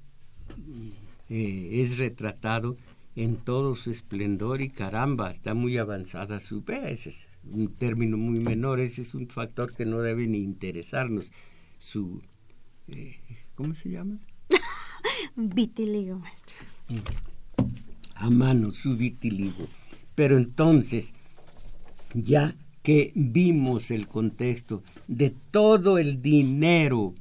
eh, 1.28 1.68
es 1.72 1.98
retratado 1.98 2.76
en 3.16 3.36
todo 3.36 3.74
su 3.76 3.90
esplendor 3.90 4.60
y 4.60 4.70
caramba, 4.70 5.30
está 5.30 5.54
muy 5.54 5.78
avanzada 5.78 6.40
su 6.40 6.62
vez, 6.62 7.06
es 7.06 7.28
un 7.44 7.68
término 7.74 8.16
muy 8.16 8.40
menor, 8.40 8.80
ese 8.80 9.02
es 9.02 9.14
un 9.14 9.28
factor 9.28 9.74
que 9.74 9.84
no 9.84 10.00
debe 10.00 10.26
ni 10.26 10.38
interesarnos. 10.38 11.30
Su, 11.78 12.22
eh, 12.88 13.18
¿cómo 13.54 13.74
se 13.74 13.90
llama? 13.90 14.18
Vitiligo, 15.36 16.18
maestro. 16.18 16.56
A 18.14 18.30
mano, 18.30 18.72
su 18.72 18.96
vitiligo. 18.96 19.66
Pero 20.14 20.36
entonces, 20.36 21.14
ya 22.14 22.54
que 22.82 23.12
vimos 23.14 23.90
el 23.90 24.08
contexto 24.08 24.82
de 25.06 25.34
todo 25.50 25.98
el 25.98 26.22
dinero 26.22 27.14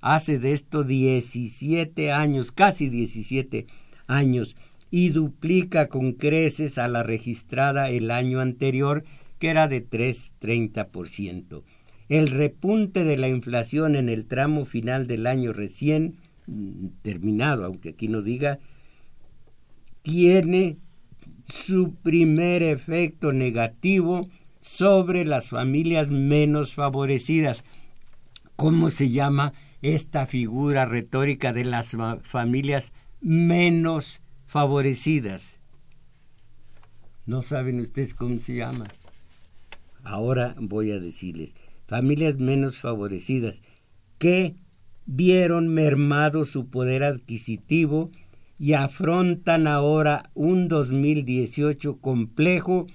Hace 0.00 0.40
de 0.40 0.54
esto 0.54 0.82
17 0.82 2.10
años, 2.10 2.50
casi 2.50 2.88
17 2.88 3.68
años 4.08 4.56
y 4.90 5.10
duplica 5.10 5.86
con 5.86 6.14
creces 6.14 6.78
a 6.78 6.88
la 6.88 7.04
registrada 7.04 7.90
el 7.90 8.10
año 8.10 8.40
anterior, 8.40 9.04
que 9.38 9.50
era 9.50 9.68
de 9.68 9.88
3,30%. 9.88 11.62
El 12.08 12.26
repunte 12.26 13.04
de 13.04 13.16
la 13.16 13.28
inflación 13.28 13.94
en 13.94 14.08
el 14.08 14.26
tramo 14.26 14.64
final 14.64 15.06
del 15.06 15.28
año 15.28 15.52
recién 15.52 16.16
mm, 16.48 16.86
terminado, 17.02 17.66
aunque 17.66 17.90
aquí 17.90 18.08
no 18.08 18.20
diga, 18.20 18.58
tiene 20.02 20.76
su 21.44 21.94
primer 21.94 22.64
efecto 22.64 23.32
negativo 23.32 24.28
sobre 24.62 25.24
las 25.24 25.50
familias 25.50 26.10
menos 26.10 26.72
favorecidas. 26.72 27.64
¿Cómo 28.56 28.88
se 28.88 29.10
llama 29.10 29.52
esta 29.82 30.26
figura 30.26 30.86
retórica 30.86 31.52
de 31.52 31.64
las 31.64 31.96
familias 32.22 32.92
menos 33.20 34.20
favorecidas? 34.46 35.56
¿No 37.26 37.42
saben 37.42 37.80
ustedes 37.80 38.14
cómo 38.14 38.38
se 38.38 38.54
llama? 38.54 38.86
Ahora 40.04 40.54
voy 40.58 40.92
a 40.92 41.00
decirles, 41.00 41.54
familias 41.86 42.38
menos 42.38 42.78
favorecidas 42.78 43.60
que 44.18 44.54
vieron 45.06 45.68
mermado 45.68 46.44
su 46.44 46.68
poder 46.70 47.02
adquisitivo 47.02 48.10
y 48.60 48.74
afrontan 48.74 49.66
ahora 49.66 50.30
un 50.34 50.68
2018 50.68 51.98
complejo 51.98 52.86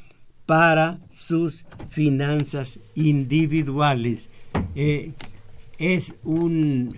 para 0.47 0.99
sus 1.11 1.63
finanzas 1.89 2.79
individuales. 2.95 4.31
Eh, 4.73 5.11
es 5.77 6.15
un... 6.23 6.97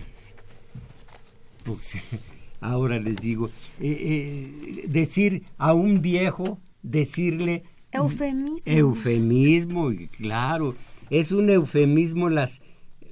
Pues, 1.64 1.96
ahora 2.62 2.98
les 2.98 3.16
digo, 3.16 3.50
eh, 3.78 3.98
eh, 4.00 4.84
decir 4.88 5.42
a 5.58 5.74
un 5.74 6.00
viejo, 6.00 6.58
decirle... 6.82 7.64
Eufemismo. 7.92 8.62
Eufemismo, 8.64 9.90
claro. 10.16 10.74
Es 11.10 11.32
un 11.32 11.50
eufemismo 11.50 12.30
las 12.30 12.62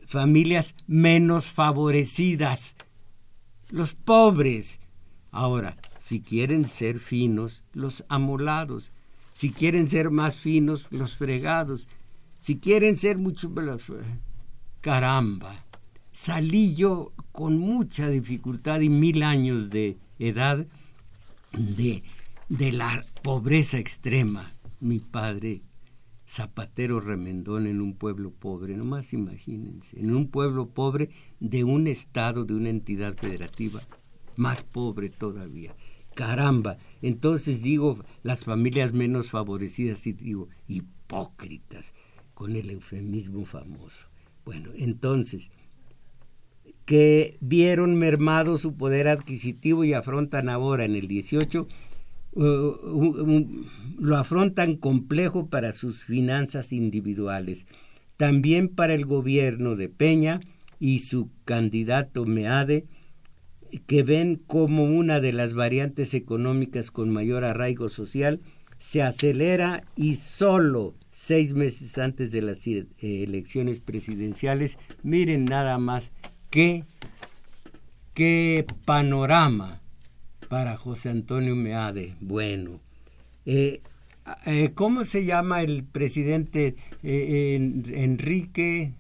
familias 0.07 0.75
menos 0.87 1.47
favorecidas, 1.47 2.75
los 3.69 3.95
pobres, 3.95 4.79
Ahora, 5.31 5.77
si 5.99 6.21
quieren 6.21 6.67
ser 6.67 6.99
finos, 6.99 7.63
los 7.73 8.05
amolados. 8.09 8.91
Si 9.39 9.53
quieren 9.53 9.87
ser 9.87 10.11
más 10.11 10.41
finos, 10.41 10.89
los 10.91 11.15
fregados. 11.15 11.87
Si 12.41 12.59
quieren 12.59 12.97
ser 12.97 13.19
mucho... 13.19 13.53
Caramba. 14.81 15.65
Salí 16.11 16.75
yo 16.75 17.13
con 17.31 17.57
mucha 17.57 18.09
dificultad 18.09 18.81
y 18.81 18.89
mil 18.89 19.23
años 19.23 19.71
de 19.71 19.97
edad 20.19 20.67
de, 21.53 22.03
de 22.49 22.73
la 22.73 23.05
pobreza 23.23 23.79
extrema. 23.79 24.51
Mi 24.81 24.99
padre, 24.99 25.63
zapatero 26.27 26.99
remendón 26.99 27.69
en 27.69 27.81
un 27.81 27.95
pueblo 27.95 28.33
pobre, 28.33 28.77
nomás 28.77 29.13
imagínense, 29.13 30.01
en 30.01 30.17
un 30.17 30.27
pueblo 30.33 30.71
pobre 30.71 31.11
de 31.39 31.63
un 31.63 31.87
estado, 31.87 32.45
de 32.45 32.55
una 32.55 32.71
entidad 32.71 33.15
federativa 33.15 33.81
más 34.35 34.63
pobre 34.63 35.11
todavía. 35.11 35.77
Caramba, 36.17 36.79
entonces 37.03 37.63
digo 37.63 38.05
las 38.23 38.45
familias 38.45 38.93
menos 38.93 39.31
favorecidas 39.31 40.07
y 40.07 40.13
digo 40.13 40.49
hipócritas 40.67 41.95
con 42.35 42.55
el 42.57 42.71
eufemismo 42.71 43.45
famoso. 43.45 44.07
Bueno, 44.45 44.71
entonces, 44.77 45.51
que 46.85 47.37
vieron 47.41 47.99
mermado 47.99 48.57
su 48.57 48.77
poder 48.77 49.09
adquisitivo 49.09 49.85
y 49.85 49.93
afrontan 49.93 50.49
ahora 50.49 50.85
en 50.85 50.95
el 50.95 51.07
18, 51.07 51.69
uh, 52.33 53.45
lo 53.99 54.17
afrontan 54.17 54.77
complejo 54.77 55.49
para 55.49 55.73
sus 55.73 56.05
finanzas 56.05 56.73
individuales, 56.73 57.67
también 58.17 58.69
para 58.69 58.95
el 58.95 59.05
gobierno 59.05 59.77
de 59.77 59.89
Peña 59.89 60.39
y 60.81 61.01
su 61.01 61.31
candidato 61.45 62.25
Meade, 62.25 62.87
que 63.87 64.03
ven 64.03 64.37
como 64.47 64.85
una 64.85 65.21
de 65.21 65.33
las 65.33 65.55
variantes 65.55 66.15
económicas 66.15 66.91
con 66.91 67.11
mayor 67.11 67.45
arraigo 67.45 67.89
social 67.89 68.41
se 68.79 69.03
acelera 69.03 69.85
y 69.97 70.17
solo 70.17 70.95
seis 71.11 71.53
meses 71.53 71.99
antes 71.99 72.31
de 72.31 72.43
las 72.43 72.67
eh, 72.67 72.87
elecciones 73.01 73.81
presidenciales, 73.81 74.79
miren 75.03 75.45
nada 75.47 75.79
más 75.79 76.13
qué, 76.49 76.85
qué 78.15 78.65
panorama 78.85 79.81
para 80.49 80.77
José 80.77 81.11
Antonio 81.11 81.57
Meade. 81.57 82.15
Bueno, 82.21 82.81
eh, 83.47 83.83
eh, 84.47 84.71
¿cómo 84.75 85.05
se 85.05 85.25
llama 85.25 85.63
el 85.63 85.83
presidente 85.83 86.77
Enrique? 87.03 88.93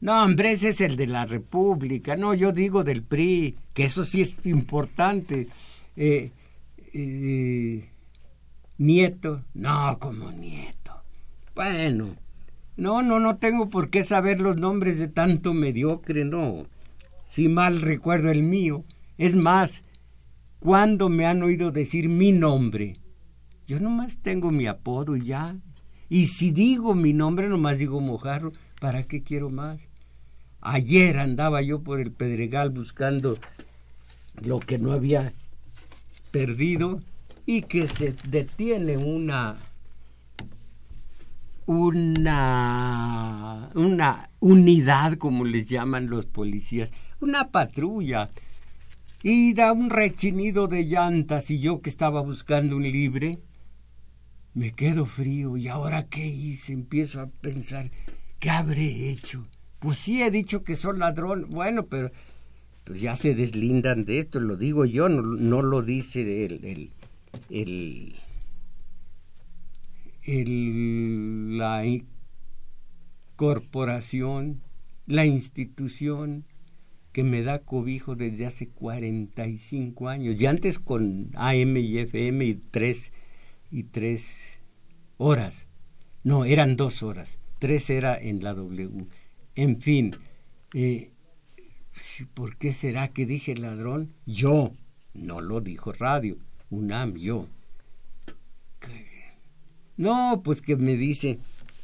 No, 0.00 0.24
hombre, 0.24 0.52
ese 0.52 0.70
es 0.70 0.80
el 0.80 0.96
de 0.96 1.06
la 1.06 1.26
República. 1.26 2.16
No, 2.16 2.32
yo 2.32 2.52
digo 2.52 2.84
del 2.84 3.02
PRI, 3.02 3.56
que 3.74 3.84
eso 3.84 4.04
sí 4.04 4.22
es 4.22 4.46
importante. 4.46 5.48
Eh, 5.94 6.30
eh, 6.94 7.88
nieto, 8.78 9.44
no, 9.52 9.98
como 9.98 10.32
nieto. 10.32 10.92
Bueno, 11.54 12.16
no, 12.78 13.02
no, 13.02 13.20
no 13.20 13.36
tengo 13.36 13.68
por 13.68 13.90
qué 13.90 14.04
saber 14.04 14.40
los 14.40 14.56
nombres 14.56 14.98
de 14.98 15.08
tanto 15.08 15.52
mediocre, 15.52 16.24
no. 16.24 16.64
Si 17.28 17.50
mal 17.50 17.82
recuerdo 17.82 18.30
el 18.30 18.42
mío. 18.42 18.84
Es 19.18 19.36
más, 19.36 19.84
¿cuándo 20.60 21.10
me 21.10 21.26
han 21.26 21.42
oído 21.42 21.72
decir 21.72 22.08
mi 22.08 22.32
nombre? 22.32 22.96
Yo 23.68 23.78
nomás 23.80 24.16
tengo 24.22 24.50
mi 24.50 24.66
apodo 24.66 25.14
y 25.14 25.20
ya. 25.20 25.56
Y 26.08 26.28
si 26.28 26.52
digo 26.52 26.94
mi 26.94 27.12
nombre, 27.12 27.50
nomás 27.50 27.76
digo 27.76 28.00
mojarro. 28.00 28.52
¿Para 28.80 29.02
qué 29.02 29.22
quiero 29.22 29.50
más? 29.50 29.89
Ayer 30.62 31.18
andaba 31.18 31.62
yo 31.62 31.82
por 31.82 32.00
el 32.00 32.12
Pedregal 32.12 32.70
buscando 32.70 33.38
lo 34.42 34.60
que 34.60 34.78
no 34.78 34.92
había 34.92 35.32
perdido 36.30 37.00
y 37.46 37.62
que 37.62 37.88
se 37.88 38.14
detiene 38.28 38.98
una 38.98 39.56
una 41.66 43.70
una 43.74 44.30
unidad 44.40 45.14
como 45.14 45.44
les 45.44 45.66
llaman 45.66 46.10
los 46.10 46.26
policías, 46.26 46.90
una 47.20 47.50
patrulla. 47.50 48.30
Y 49.22 49.52
da 49.52 49.72
un 49.72 49.90
rechinido 49.90 50.66
de 50.66 50.84
llantas 50.84 51.50
y 51.50 51.58
yo 51.58 51.82
que 51.82 51.90
estaba 51.90 52.22
buscando 52.22 52.76
un 52.76 52.84
libre 52.84 53.38
me 54.54 54.72
quedo 54.72 55.06
frío. 55.06 55.56
Y 55.56 55.68
ahora 55.68 56.06
qué 56.06 56.26
hice 56.26 56.72
empiezo 56.72 57.20
a 57.20 57.26
pensar 57.26 57.90
qué 58.38 58.50
habré 58.50 59.10
hecho 59.10 59.46
pues 59.80 59.98
sí, 59.98 60.22
he 60.22 60.30
dicho 60.30 60.62
que 60.62 60.76
son 60.76 60.98
ladrón. 60.98 61.46
Bueno, 61.48 61.86
pero 61.86 62.12
pues 62.84 63.00
ya 63.00 63.16
se 63.16 63.34
deslindan 63.34 64.04
de 64.04 64.20
esto, 64.20 64.40
lo 64.40 64.56
digo 64.56 64.84
yo, 64.84 65.08
no, 65.08 65.62
lo 65.62 65.82
dice 65.82 66.44
el, 66.44 66.90
el, 67.48 68.14
el, 70.22 71.58
la 71.58 71.84
corporación, 73.36 74.60
la 75.06 75.24
institución 75.24 76.44
que 77.12 77.22
me 77.24 77.42
da 77.42 77.60
cobijo 77.60 78.16
desde 78.16 78.46
hace 78.46 78.68
45 78.68 80.08
años, 80.08 80.40
y 80.40 80.46
antes 80.46 80.78
con 80.78 81.30
AM 81.34 81.76
y 81.76 81.98
FM 81.98 82.44
y 82.44 82.54
tres, 82.54 83.12
y 83.70 83.84
tres 83.84 84.58
horas, 85.16 85.66
no, 86.22 86.44
eran 86.44 86.76
dos 86.76 87.02
horas, 87.02 87.38
tres 87.58 87.88
era 87.88 88.16
en 88.18 88.42
la 88.42 88.54
W 88.54 89.06
en 89.62 89.76
fin, 89.76 90.16
eh, 90.72 91.10
¿por 92.32 92.56
qué 92.56 92.72
será 92.72 93.08
que 93.08 93.26
dije 93.26 93.54
ladrón? 93.54 94.14
Yo, 94.24 94.72
no 95.12 95.42
lo 95.42 95.60
dijo 95.60 95.92
radio, 95.92 96.38
UNAM, 96.70 97.16
yo. 97.16 97.46
No, 99.98 100.40
pues 100.42 100.62
que 100.62 100.76
me 100.76 100.96
dice, 100.96 101.40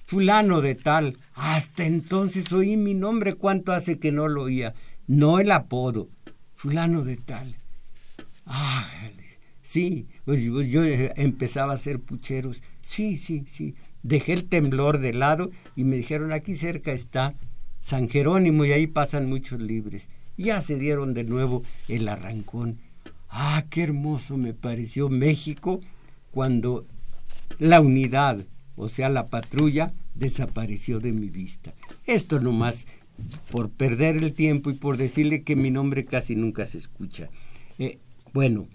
fulano 0.06 0.62
de 0.62 0.74
tal, 0.74 1.18
hasta 1.34 1.84
entonces 1.84 2.50
oí 2.50 2.78
mi 2.78 2.94
nombre, 2.94 3.34
¿cuánto 3.34 3.72
hace 3.72 3.98
que 3.98 4.10
no 4.10 4.26
lo 4.26 4.44
oía? 4.44 4.72
No 5.06 5.38
el 5.38 5.50
apodo, 5.50 6.08
fulano 6.54 7.04
de 7.04 7.18
tal. 7.18 7.56
Ah, 8.46 8.88
sí, 9.62 10.06
pues 10.24 10.40
yo, 10.40 10.62
yo 10.62 10.82
empezaba 10.82 11.72
a 11.72 11.74
hacer 11.74 12.00
pucheros, 12.00 12.62
sí, 12.80 13.18
sí, 13.18 13.44
sí. 13.52 13.74
Dejé 14.02 14.32
el 14.32 14.48
temblor 14.48 14.98
de 14.98 15.12
lado 15.12 15.50
y 15.74 15.84
me 15.84 15.96
dijeron, 15.96 16.32
aquí 16.32 16.56
cerca 16.56 16.92
está 16.92 17.34
San 17.86 18.08
Jerónimo 18.08 18.64
y 18.64 18.72
ahí 18.72 18.88
pasan 18.88 19.28
muchos 19.28 19.60
libres. 19.62 20.08
Ya 20.36 20.60
se 20.60 20.76
dieron 20.76 21.14
de 21.14 21.22
nuevo 21.22 21.62
el 21.86 22.08
arrancón. 22.08 22.78
Ah, 23.30 23.64
qué 23.70 23.84
hermoso 23.84 24.36
me 24.36 24.54
pareció 24.54 25.08
México 25.08 25.78
cuando 26.32 26.84
la 27.60 27.80
unidad, 27.80 28.44
o 28.74 28.88
sea, 28.88 29.08
la 29.08 29.28
patrulla, 29.28 29.92
desapareció 30.16 30.98
de 30.98 31.12
mi 31.12 31.28
vista. 31.28 31.74
Esto 32.06 32.40
nomás 32.40 32.86
por 33.52 33.70
perder 33.70 34.16
el 34.16 34.32
tiempo 34.32 34.70
y 34.70 34.74
por 34.74 34.96
decirle 34.96 35.44
que 35.44 35.54
mi 35.54 35.70
nombre 35.70 36.06
casi 36.06 36.34
nunca 36.34 36.66
se 36.66 36.78
escucha. 36.78 37.28
Eh, 37.78 37.98
bueno, 38.32 38.66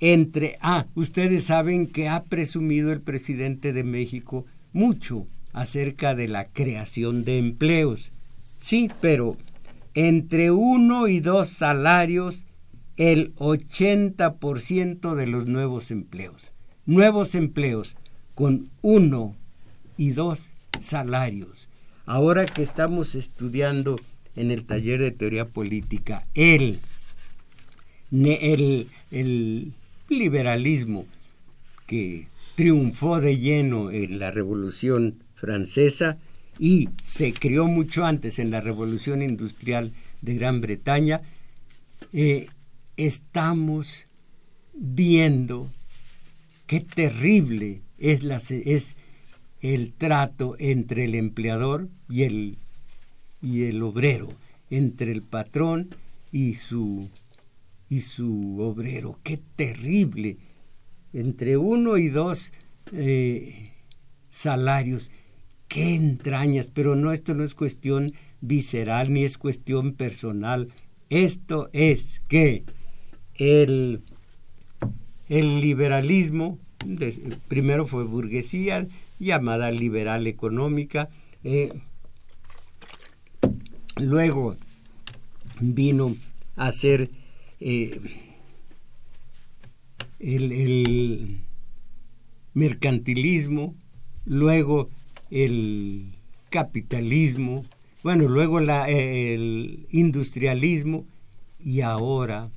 entre... 0.00 0.58
Ah, 0.60 0.86
ustedes 0.96 1.44
saben 1.44 1.86
que 1.86 2.08
ha 2.08 2.24
presumido 2.24 2.90
el 2.90 3.00
presidente 3.00 3.72
de 3.72 3.84
México 3.84 4.44
mucho 4.72 5.28
acerca 5.52 6.16
de 6.16 6.26
la 6.26 6.48
creación 6.48 7.24
de 7.24 7.38
empleos. 7.38 8.10
Sí, 8.58 8.90
pero 9.00 9.36
entre 9.94 10.50
uno 10.50 11.08
y 11.08 11.20
dos 11.20 11.48
salarios, 11.48 12.44
el 12.96 13.34
80% 13.36 15.14
de 15.14 15.26
los 15.26 15.46
nuevos 15.46 15.90
empleos. 15.90 16.52
Nuevos 16.84 17.34
empleos 17.34 17.96
con 18.34 18.70
uno 18.82 19.34
y 19.96 20.10
dos 20.10 20.44
salarios. 20.78 21.68
Ahora 22.04 22.44
que 22.44 22.62
estamos 22.62 23.14
estudiando 23.14 23.96
en 24.36 24.50
el 24.50 24.64
taller 24.64 25.00
de 25.00 25.10
teoría 25.10 25.46
política 25.46 26.26
el, 26.34 26.78
el, 28.12 28.88
el 29.10 29.72
liberalismo 30.08 31.06
que 31.86 32.28
triunfó 32.54 33.20
de 33.20 33.38
lleno 33.38 33.90
en 33.90 34.18
la 34.18 34.30
Revolución 34.30 35.16
Francesa 35.34 36.18
y 36.58 36.88
se 37.02 37.32
creó 37.32 37.66
mucho 37.66 38.04
antes 38.04 38.38
en 38.38 38.50
la 38.50 38.60
Revolución 38.60 39.22
Industrial 39.22 39.92
de 40.22 40.34
Gran 40.34 40.60
Bretaña, 40.60 41.22
eh, 42.12 42.48
estamos 42.96 44.06
viendo 44.74 45.70
qué 46.66 46.80
terrible 46.80 47.82
es, 47.98 48.96
el 49.60 49.92
trato 49.92 50.56
entre 50.58 51.04
el 51.04 51.14
empleador 51.14 51.88
y 52.08 52.22
el, 52.22 52.58
y 53.42 53.64
el 53.64 53.82
obrero, 53.82 54.28
entre 54.70 55.12
el 55.12 55.22
patrón 55.22 55.90
y 56.32 56.54
su, 56.54 57.08
y 57.88 58.00
su 58.00 58.60
obrero. 58.60 59.18
Qué 59.22 59.40
terrible. 59.56 60.36
Entre 61.12 61.56
uno 61.56 61.96
y 61.96 62.08
dos 62.08 62.52
eh, 62.92 63.72
salarios. 64.30 65.10
Qué 65.68 65.94
entrañas. 65.94 66.68
Pero 66.72 66.96
no, 66.96 67.12
esto 67.12 67.34
no 67.34 67.44
es 67.44 67.54
cuestión 67.54 68.14
visceral 68.40 69.12
ni 69.12 69.24
es 69.24 69.38
cuestión 69.38 69.94
personal. 69.94 70.68
Esto 71.10 71.68
es 71.72 72.20
que 72.28 72.64
el, 73.34 74.02
el 75.28 75.60
liberalismo, 75.60 76.58
primero 77.48 77.86
fue 77.86 78.04
burguesía, 78.04 78.86
llamada 79.18 79.70
liberal 79.70 80.26
económica. 80.26 81.08
Eh, 81.44 81.72
luego 83.96 84.56
vino 85.60 86.16
a 86.56 86.72
ser 86.72 87.10
eh, 87.60 88.00
el, 90.18 91.40
mercantilismo, 92.54 93.74
luego 94.24 94.88
el 95.30 96.12
capitalismo, 96.50 97.64
bueno, 98.02 98.28
luego 98.28 98.60
la, 98.60 98.88
el 98.88 99.86
industrialismo 99.90 101.06
y 101.58 101.80
ahora 101.80 102.50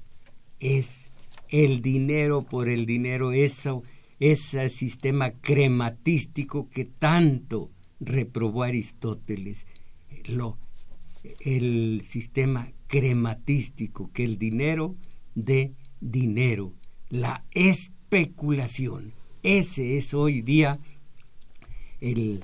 es 0.60 1.10
el 1.50 1.82
dinero 1.82 2.44
por 2.44 2.70
el 2.70 2.86
dinero, 2.86 3.32
eso 3.32 3.84
ese 4.20 4.70
sistema 4.70 5.32
crematístico 5.32 6.70
que 6.70 6.86
tanto 6.86 7.72
reprobó 8.00 8.64
Aristóteles, 8.64 9.66
lo, 10.26 10.58
el 11.40 12.02
sistema 12.04 12.72
crematístico, 12.88 14.12
que 14.12 14.26
el 14.26 14.38
dinero 14.38 14.96
de 15.36 15.74
dinero, 16.02 16.74
la 17.10 17.46
especulación, 17.52 19.14
ese 19.42 19.98
es 19.98 20.14
hoy 20.14 20.42
día 20.42 20.80
el 22.02 22.44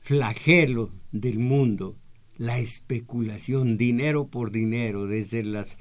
flagelo 0.00 0.90
del 1.12 1.38
mundo, 1.38 1.96
la 2.36 2.58
especulación, 2.58 3.76
dinero 3.76 4.26
por 4.26 4.50
dinero, 4.50 5.06
desde 5.06 5.44
las, 5.44 5.76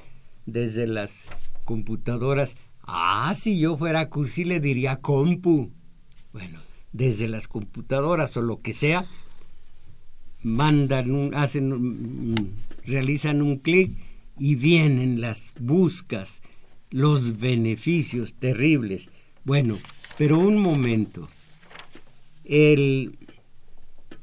desde 0.46 0.88
las 0.88 1.28
computadoras 1.66 2.56
Ah, 2.92 3.36
si 3.36 3.60
yo 3.60 3.78
fuera 3.78 4.10
cursi 4.10 4.44
le 4.44 4.60
diría 4.60 4.96
compu. 5.00 5.70
Bueno, 6.34 6.60
desde 6.92 7.28
las 7.28 7.48
computadoras 7.48 8.36
o 8.36 8.42
lo 8.42 8.62
que 8.62 8.74
sea, 8.74 9.06
mandan, 10.42 11.12
un, 11.12 11.36
hacen, 11.36 12.56
realizan 12.86 13.44
un 13.44 13.58
clic 13.58 13.92
y 14.40 14.56
vienen 14.56 15.22
las 15.22 15.54
buscas, 15.60 16.42
los 16.90 17.40
beneficios 17.40 18.34
terribles. 18.34 19.10
Bueno, 19.44 19.78
pero 20.18 20.40
un 20.40 20.58
momento. 20.58 21.30
El, 22.44 23.19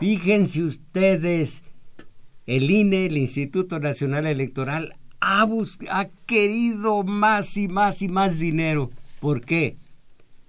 Fíjense 0.00 0.64
ustedes 0.64 1.62
el 2.46 2.70
INE, 2.70 3.04
el 3.06 3.16
Instituto 3.18 3.78
Nacional 3.80 4.26
Electoral, 4.26 4.96
ha, 5.20 5.46
ha 5.90 6.08
querido 6.26 7.04
más 7.04 7.58
y 7.58 7.68
más 7.68 8.02
y 8.02 8.08
más 8.08 8.38
dinero. 8.38 8.90
¿Por 9.20 9.42
qué? 9.42 9.76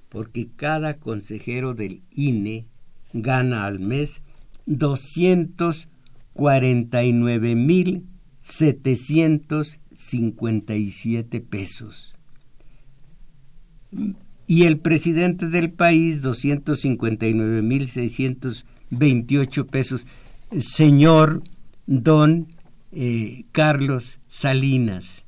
Porque 0.09 0.47
cada 0.55 0.97
consejero 0.97 1.73
del 1.73 2.03
INE 2.11 2.67
gana 3.11 3.65
al 3.65 3.79
mes 3.79 4.21
249 4.65 7.55
mil 7.55 8.05
757 8.41 11.41
pesos. 11.41 12.14
Y 14.47 14.63
el 14.63 14.77
presidente 14.77 15.47
del 15.47 15.71
país, 15.71 16.21
259 16.21 17.61
mil 17.61 17.87
628 17.87 19.67
pesos. 19.67 20.05
Señor 20.59 21.41
don 21.87 22.47
eh, 22.91 23.45
Carlos 23.51 24.19
Salinas. 24.27 25.25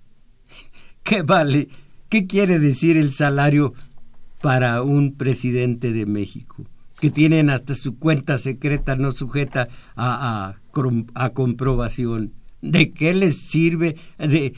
¿Qué 1.03 1.23
vale? 1.23 1.67
¿Qué 2.09 2.27
quiere 2.27 2.59
decir 2.59 2.95
el 2.95 3.11
salario 3.11 3.73
para 4.41 4.81
un 4.83 5.15
presidente 5.15 5.91
de 5.91 6.05
México? 6.05 6.65
Que 6.99 7.09
tienen 7.09 7.49
hasta 7.49 7.75
su 7.75 7.97
cuenta 7.97 8.37
secreta 8.37 8.95
no 8.95 9.11
sujeta 9.11 9.67
a, 9.95 10.55
a 11.15 11.29
comprobación. 11.31 12.33
¿De 12.61 12.91
qué 12.91 13.13
les 13.13 13.37
sirve? 13.37 13.97
¿De 14.17 14.53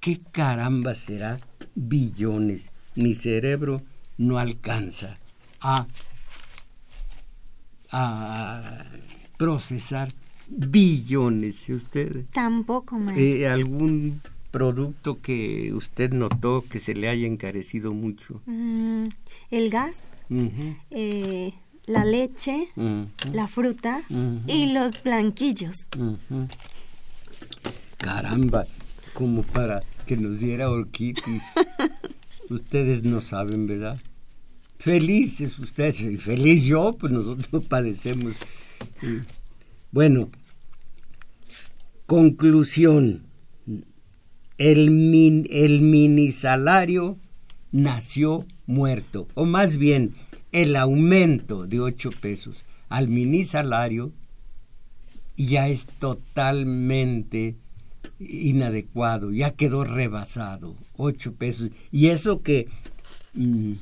¿Qué 0.00 0.20
caramba 0.32 0.94
será 0.94 1.38
billones? 1.74 2.70
Mi 2.94 3.14
cerebro 3.14 3.82
no 4.18 4.38
alcanza 4.38 5.18
a, 5.60 5.86
a 7.90 8.84
procesar 9.36 10.12
billones. 10.48 11.68
¿Usted? 11.68 12.24
Tampoco, 12.32 12.98
maestro. 12.98 13.24
Eh, 13.24 13.48
¿Algún 13.48 14.20
producto 14.50 15.20
que 15.20 15.72
usted 15.74 16.12
notó 16.12 16.64
que 16.68 16.80
se 16.80 16.94
le 16.94 17.08
haya 17.08 17.26
encarecido 17.26 17.92
mucho? 17.92 18.40
Mm, 18.46 19.08
el 19.50 19.70
gas 19.70 20.04
la 21.86 22.04
leche, 22.04 22.68
la 23.32 23.46
fruta 23.46 24.02
y 24.46 24.72
los 24.72 25.02
blanquillos. 25.02 25.86
Caramba, 27.98 28.66
como 29.12 29.42
para 29.42 29.82
que 30.04 30.16
nos 30.16 30.40
diera 30.40 30.70
orquitis. 30.70 31.42
ustedes 32.50 33.02
no 33.04 33.20
saben, 33.20 33.66
¿verdad? 33.66 34.00
Felices 34.78 35.58
ustedes 35.58 36.00
y 36.00 36.16
feliz 36.16 36.64
yo, 36.64 36.94
pues 36.98 37.12
nosotros 37.12 37.64
padecemos. 37.68 38.34
Bueno, 39.90 40.30
conclusión. 42.06 43.22
El, 44.56 45.46
el 45.50 45.80
mini 45.80 46.30
salario 46.30 47.18
nació 47.72 48.46
muerto, 48.66 49.26
o 49.34 49.46
más 49.46 49.76
bien, 49.76 50.14
el 50.52 50.76
aumento 50.76 51.66
de 51.66 51.80
8 51.80 52.10
pesos 52.20 52.64
al 52.88 53.08
mini 53.08 53.44
salario 53.44 54.12
ya 55.36 55.68
es 55.68 55.86
totalmente 55.98 57.56
inadecuado, 58.18 59.32
ya 59.32 59.52
quedó 59.52 59.84
rebasado, 59.84 60.76
8 60.96 61.34
pesos. 61.34 61.70
Y 61.90 62.08
eso 62.08 62.42
que 62.42 62.68
mm, 63.34 63.72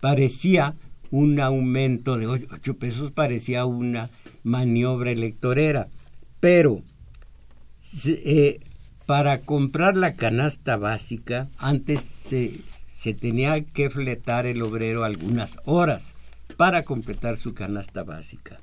parecía 0.00 0.74
un 1.10 1.40
aumento 1.40 2.16
de 2.16 2.26
8 2.26 2.76
pesos, 2.76 3.10
parecía 3.10 3.64
una 3.66 4.10
maniobra 4.42 5.10
electorera. 5.10 5.88
Pero 6.40 6.82
eh, 8.06 8.60
para 9.06 9.40
comprar 9.40 9.96
la 9.96 10.14
canasta 10.14 10.76
básica, 10.76 11.48
antes 11.58 12.00
se 12.00 13.14
tenía 13.14 13.60
que 13.64 13.90
fletar 13.90 14.46
el 14.46 14.62
obrero 14.62 15.04
algunas 15.04 15.58
horas 15.64 16.14
para 16.56 16.84
completar 16.84 17.36
su 17.36 17.54
canasta 17.54 18.04
básica. 18.04 18.60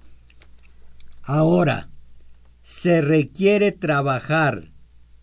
Ahora, 1.24 1.90
se 2.64 3.02
requiere 3.02 3.72
trabajar 3.72 4.70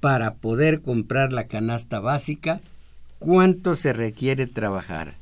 para 0.05 0.35
poder 0.35 0.83
comprar 0.83 1.33
la 1.33 1.47
canasta 1.47 1.99
básica. 1.99 2.61
¿Cuánto 3.19 3.75
se 3.75 3.95
requiere 3.95 4.47
trabajar? 4.47 5.15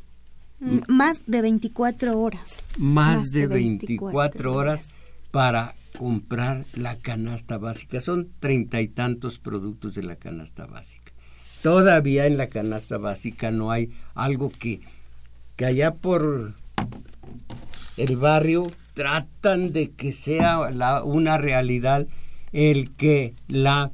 Mm, 0.59 0.79
más 0.89 1.21
de 1.25 1.41
24 1.41 2.21
horas. 2.21 2.57
Más, 2.79 3.31
de, 3.31 3.47
24, 3.47 4.53
horas 4.53 4.89
para 5.31 5.77
comprar 5.97 6.65
la 6.75 6.97
canasta 6.97 7.59
básica. 7.59 8.01
Son 8.01 8.31
treinta 8.41 8.81
y 8.81 8.89
tantos 8.89 9.39
productos 9.39 9.95
de 9.95 10.03
la 10.03 10.17
canasta 10.17 10.67
básica. 10.67 11.13
Todavía 11.63 12.27
en 12.27 12.37
la 12.37 12.49
canasta 12.49 12.99
básica 12.99 13.53
no 13.53 13.71
hay 13.71 13.93
algo 14.17 14.51
que, 14.51 14.81
que 15.55 15.65
allá 15.65 15.95
por 15.95 16.55
el 17.97 18.17
barrio 18.17 18.73
tratan 18.95 19.73
de 19.73 19.93
que 19.93 20.13
sea 20.13 20.59
una 21.05 21.39
realidad 21.39 22.09
el 22.51 22.91
que 22.91 23.37
la 23.47 23.93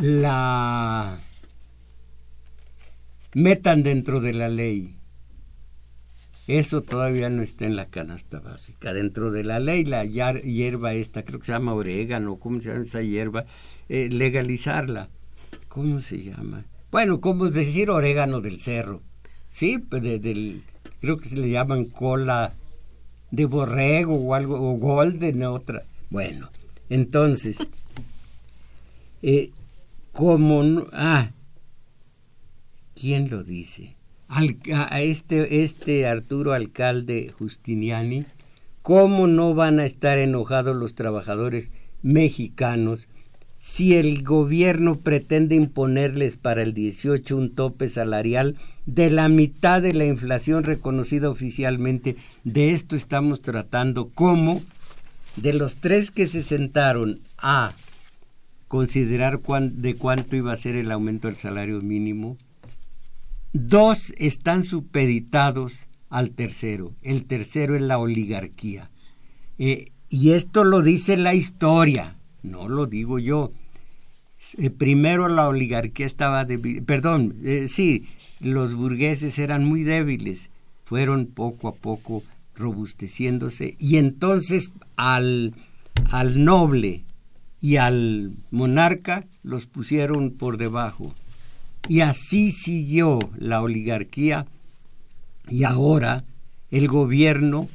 la 0.00 1.18
metan 3.34 3.82
dentro 3.82 4.20
de 4.20 4.34
la 4.34 4.48
ley. 4.48 4.96
Eso 6.46 6.82
todavía 6.82 7.28
no 7.28 7.42
está 7.42 7.64
en 7.64 7.74
la 7.74 7.86
canasta 7.86 8.38
básica. 8.38 8.92
Dentro 8.92 9.30
de 9.30 9.42
la 9.42 9.58
ley, 9.58 9.84
la 9.84 10.04
hierba 10.04 10.94
esta, 10.94 11.24
creo 11.24 11.40
que 11.40 11.46
se 11.46 11.52
llama 11.52 11.74
orégano, 11.74 12.36
¿cómo 12.36 12.60
se 12.60 12.68
llama 12.68 12.84
esa 12.84 13.02
hierba? 13.02 13.46
Eh, 13.88 14.08
legalizarla. 14.10 15.08
¿cómo 15.76 16.00
se 16.00 16.22
llama? 16.22 16.64
Bueno, 16.90 17.20
como 17.20 17.50
decir 17.50 17.90
orégano 17.90 18.40
del 18.40 18.60
cerro, 18.60 19.02
¿sí? 19.50 19.76
Pues 19.76 20.02
del, 20.02 20.62
creo 21.02 21.18
que 21.18 21.28
se 21.28 21.36
le 21.36 21.50
llaman 21.50 21.84
cola 21.84 22.54
de 23.30 23.44
borrego 23.44 24.16
o 24.16 24.32
algo, 24.32 24.54
o 24.54 24.78
golden, 24.78 25.42
otra. 25.42 25.84
Bueno, 26.08 26.48
entonces, 26.88 27.58
eh, 29.20 29.50
como, 30.16 30.86
ah, 30.94 31.30
¿quién 32.94 33.28
lo 33.28 33.44
dice? 33.44 33.96
a 34.28 35.02
este, 35.02 35.62
este 35.62 36.06
Arturo 36.06 36.54
Alcalde 36.54 37.32
Justiniani, 37.38 38.24
¿cómo 38.80 39.26
no 39.26 39.54
van 39.54 39.78
a 39.78 39.84
estar 39.84 40.16
enojados 40.16 40.74
los 40.74 40.94
trabajadores 40.94 41.70
mexicanos 42.02 43.08
si 43.58 43.94
el 43.94 44.24
gobierno 44.24 45.00
pretende 45.00 45.54
imponerles 45.54 46.38
para 46.38 46.62
el 46.62 46.72
18 46.72 47.36
un 47.36 47.54
tope 47.54 47.90
salarial 47.90 48.56
de 48.86 49.10
la 49.10 49.28
mitad 49.28 49.82
de 49.82 49.92
la 49.92 50.06
inflación 50.06 50.64
reconocida 50.64 51.28
oficialmente, 51.28 52.16
de 52.42 52.70
esto 52.70 52.96
estamos 52.96 53.42
tratando. 53.42 54.08
Como 54.08 54.62
de 55.36 55.52
los 55.52 55.76
tres 55.76 56.10
que 56.10 56.26
se 56.26 56.42
sentaron 56.42 57.20
a 57.36 57.72
considerar 58.68 59.40
de 59.40 59.94
cuánto 59.96 60.36
iba 60.36 60.52
a 60.52 60.56
ser 60.56 60.76
el 60.76 60.90
aumento 60.90 61.28
del 61.28 61.36
salario 61.36 61.80
mínimo, 61.80 62.36
dos 63.52 64.12
están 64.18 64.64
supeditados 64.64 65.86
al 66.10 66.30
tercero. 66.30 66.92
El 67.02 67.24
tercero 67.24 67.76
es 67.76 67.82
la 67.82 67.98
oligarquía. 67.98 68.90
Eh, 69.58 69.92
y 70.08 70.32
esto 70.32 70.64
lo 70.64 70.82
dice 70.82 71.16
la 71.16 71.34
historia, 71.34 72.16
no 72.42 72.68
lo 72.68 72.86
digo 72.86 73.18
yo. 73.18 73.52
Eh, 74.58 74.70
primero 74.70 75.28
la 75.28 75.48
oligarquía 75.48 76.06
estaba 76.06 76.44
débil, 76.44 76.82
perdón, 76.82 77.36
eh, 77.42 77.66
sí, 77.68 78.06
los 78.38 78.74
burgueses 78.74 79.38
eran 79.38 79.64
muy 79.64 79.82
débiles, 79.82 80.50
fueron 80.84 81.26
poco 81.26 81.68
a 81.68 81.74
poco 81.74 82.22
robusteciéndose 82.54 83.76
y 83.78 83.96
entonces 83.96 84.70
al, 84.96 85.54
al 86.10 86.44
noble 86.44 87.05
y 87.60 87.76
al 87.76 88.32
monarca 88.50 89.24
los 89.42 89.66
pusieron 89.66 90.30
por 90.30 90.58
debajo. 90.58 91.14
Y 91.88 92.00
así 92.00 92.52
siguió 92.52 93.18
la 93.38 93.62
oligarquía 93.62 94.46
y 95.48 95.64
ahora 95.64 96.24
el 96.70 96.88
gobierno, 96.88 97.68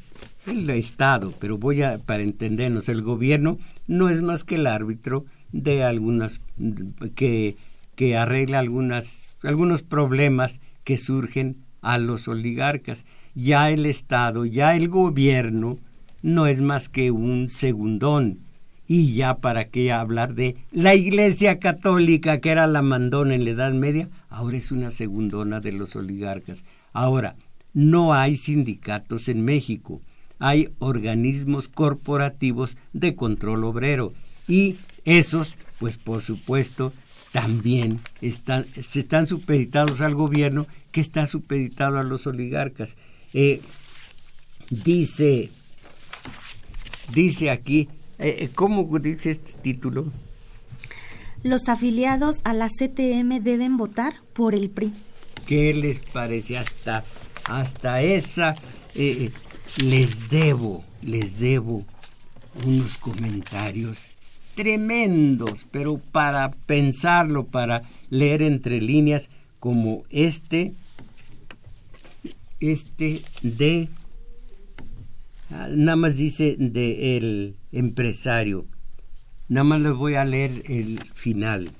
el 0.46 0.70
Estado, 0.70 1.34
pero 1.40 1.58
voy 1.58 1.82
a, 1.82 1.98
para 2.00 2.24
entendernos, 2.24 2.90
el 2.90 3.02
gobierno 3.02 3.58
no 3.88 4.10
es 4.10 4.22
más 4.22 4.44
que 4.44 4.56
el 4.56 4.68
árbitro 4.68 5.26
de 5.52 5.84
algunas, 5.84 6.40
que, 7.16 7.56
que 7.96 8.18
arregla 8.18 8.60
algunas, 8.60 9.36
algunos 9.44 9.82
problemas 9.84 10.60
que 10.84 10.98
surgen 10.98 11.58
a 11.82 11.98
los 11.98 12.28
oligarcas. 12.28 13.06
Ya 13.34 13.70
el 13.70 13.86
Estado, 13.86 14.46
ya 14.46 14.76
el 14.76 14.90
gobierno, 14.90 15.78
no 16.22 16.48
es 16.48 16.62
más 16.62 16.90
que 16.90 17.12
un 17.12 17.50
segundón. 17.50 18.40
Y 18.94 19.14
ya 19.14 19.36
para 19.38 19.70
qué 19.70 19.94
hablar 19.94 20.36
de 20.36 20.58
la 20.74 20.96
Iglesia 20.96 21.60
Católica, 21.60 22.42
que 22.42 22.50
era 22.50 22.68
la 22.68 22.82
mandona 22.82 23.36
en 23.36 23.46
la 23.46 23.52
Edad 23.52 23.72
Media, 23.72 24.10
ahora 24.30 24.58
es 24.58 24.70
una 24.70 24.92
segundona 24.92 25.62
de 25.62 25.72
los 25.72 25.96
oligarcas. 25.96 26.66
Ahora, 26.92 27.38
no 27.74 28.14
hay 28.14 28.36
sindicatos 28.36 29.30
en 29.30 29.46
México, 29.46 30.02
hay 30.40 30.74
organismos 30.80 31.70
corporativos 31.70 32.76
de 32.92 33.16
control 33.16 33.64
obrero 33.64 34.12
y 34.46 34.76
esos, 35.06 35.58
pues 35.80 35.98
por 35.98 36.22
supuesto, 36.22 36.92
también 37.32 38.02
están, 38.20 38.66
están 38.76 39.26
supeditados 39.26 40.02
al 40.02 40.16
gobierno 40.16 40.68
que 40.92 41.00
está 41.00 41.28
supeditado 41.28 41.98
a 41.98 42.04
los 42.04 42.28
oligarcas. 42.28 42.98
Eh, 43.34 43.62
dice, 44.70 45.50
dice 47.14 47.52
aquí, 47.52 47.88
eh, 48.22 48.44
eh, 48.44 48.50
¿cómo 48.54 49.00
dice 49.00 49.32
este 49.32 49.54
título? 49.62 50.06
Los 51.44 51.70
afiliados 51.70 52.38
a 52.44 52.54
la 52.54 52.68
CTM 52.68 53.42
deben 53.42 53.78
votar 53.78 54.14
por 54.34 54.54
el 54.54 54.70
PRI. 54.70 54.94
¿Qué 55.48 55.74
les 55.74 56.04
parece 56.04 56.58
hasta 56.58 57.04
hasta 57.46 58.02
esa 58.02 58.56
eh, 58.96 59.32
les 59.84 60.30
debo, 60.30 60.84
les 61.02 61.40
debo 61.40 61.84
unos 62.66 62.98
comentarios 62.98 63.98
tremendos, 64.56 65.66
pero 65.72 65.98
para 65.98 66.52
pensarlo, 66.52 67.46
para 67.46 67.84
leer 68.10 68.42
entre 68.42 68.82
líneas, 68.82 69.30
como 69.60 70.04
este, 70.10 70.74
este 72.60 73.22
de, 73.42 73.88
ah, 75.52 75.68
nada 75.70 75.96
más 75.96 76.18
dice 76.18 76.56
de 76.60 77.18
el 77.18 77.56
empresario, 77.72 78.66
nada 79.48 79.64
más 79.64 79.82
les 79.82 79.94
voy 79.94 80.16
a 80.16 80.26
leer 80.26 80.64
el 80.66 81.00
final. 81.14 81.72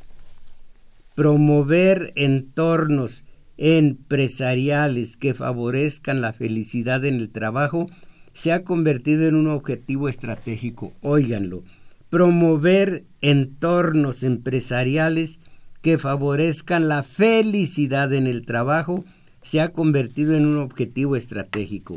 Promover 1.16 2.14
entornos 2.16 3.24
empresariales 3.58 5.18
que 5.18 5.34
favorezcan 5.34 6.22
la 6.22 6.34
felicidad 6.34 7.06
en 7.06 7.16
el 7.16 7.30
trabajo 7.30 7.88
se 8.34 8.52
ha 8.52 8.64
convertido 8.64 9.28
en 9.28 9.36
un 9.36 9.48
objetivo 9.48 10.10
estratégico. 10.10 10.94
Óiganlo, 11.02 11.64
promover 12.10 13.04
entornos 13.22 14.24
empresariales 14.24 15.40
que 15.82 15.98
favorezcan 15.98 16.88
la 16.88 17.04
felicidad 17.04 18.14
en 18.14 18.28
el 18.28 18.46
trabajo 18.46 19.04
se 19.42 19.62
ha 19.62 19.70
convertido 19.70 20.36
en 20.36 20.46
un 20.46 20.60
objetivo 20.60 21.16
estratégico. 21.16 21.96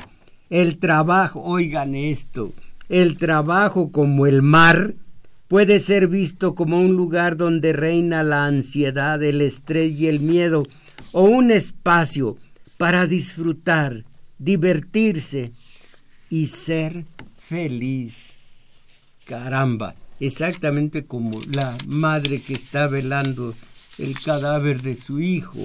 El 0.51 0.79
trabajo, 0.79 1.43
oigan 1.43 1.95
esto, 1.95 2.53
el 2.89 3.17
trabajo 3.17 3.91
como 3.91 4.27
el 4.27 4.43
mar 4.43 4.95
puede 5.49 5.79
ser 5.79 6.09
visto 6.09 6.55
como 6.55 6.81
un 6.81 6.95
lugar 6.95 7.37
donde 7.37 7.73
reina 7.73 8.23
la 8.23 8.47
ansiedad, 8.47 9.23
el 9.23 9.41
estrés 9.41 9.93
y 9.93 10.09
el 10.09 10.21
miedo, 10.21 10.65
o 11.13 11.23
un 11.23 11.51
espacio 11.51 12.37
para 12.77 13.07
disfrutar, 13.07 14.05
divertirse 14.39 15.53
y 16.29 16.47
ser 16.49 17.05
feliz. 17.39 18.33
Caramba, 19.25 19.95
exactamente 20.21 21.05
como 21.05 21.41
la 21.53 21.77
madre 21.87 22.41
que 22.43 22.55
está 22.55 22.87
velando 22.87 23.55
el 23.99 24.19
cadáver 24.21 24.83
de 24.83 24.97
su 24.97 25.21
hijo 25.21 25.59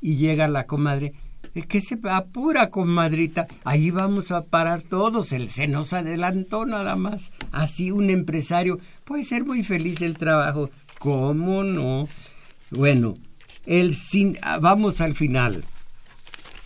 y 0.00 0.16
llega 0.16 0.48
la 0.48 0.66
comadre, 0.66 1.14
que 1.60 1.82
se 1.82 1.98
apura, 2.10 2.70
comadrita, 2.70 3.46
ahí 3.64 3.90
vamos 3.90 4.30
a 4.32 4.44
parar 4.44 4.82
todos, 4.82 5.32
el 5.32 5.50
se 5.50 5.68
nos 5.68 5.92
adelantó 5.92 6.64
nada 6.64 6.96
más. 6.96 7.30
Así 7.50 7.90
un 7.90 8.08
empresario 8.08 8.78
puede 9.04 9.24
ser 9.24 9.44
muy 9.44 9.62
feliz 9.62 10.00
el 10.00 10.16
trabajo, 10.16 10.70
¿cómo 10.98 11.62
no? 11.62 12.08
Bueno, 12.70 13.18
el 13.66 13.94
ah, 14.40 14.58
vamos 14.58 15.00
al 15.02 15.14
final. 15.14 15.64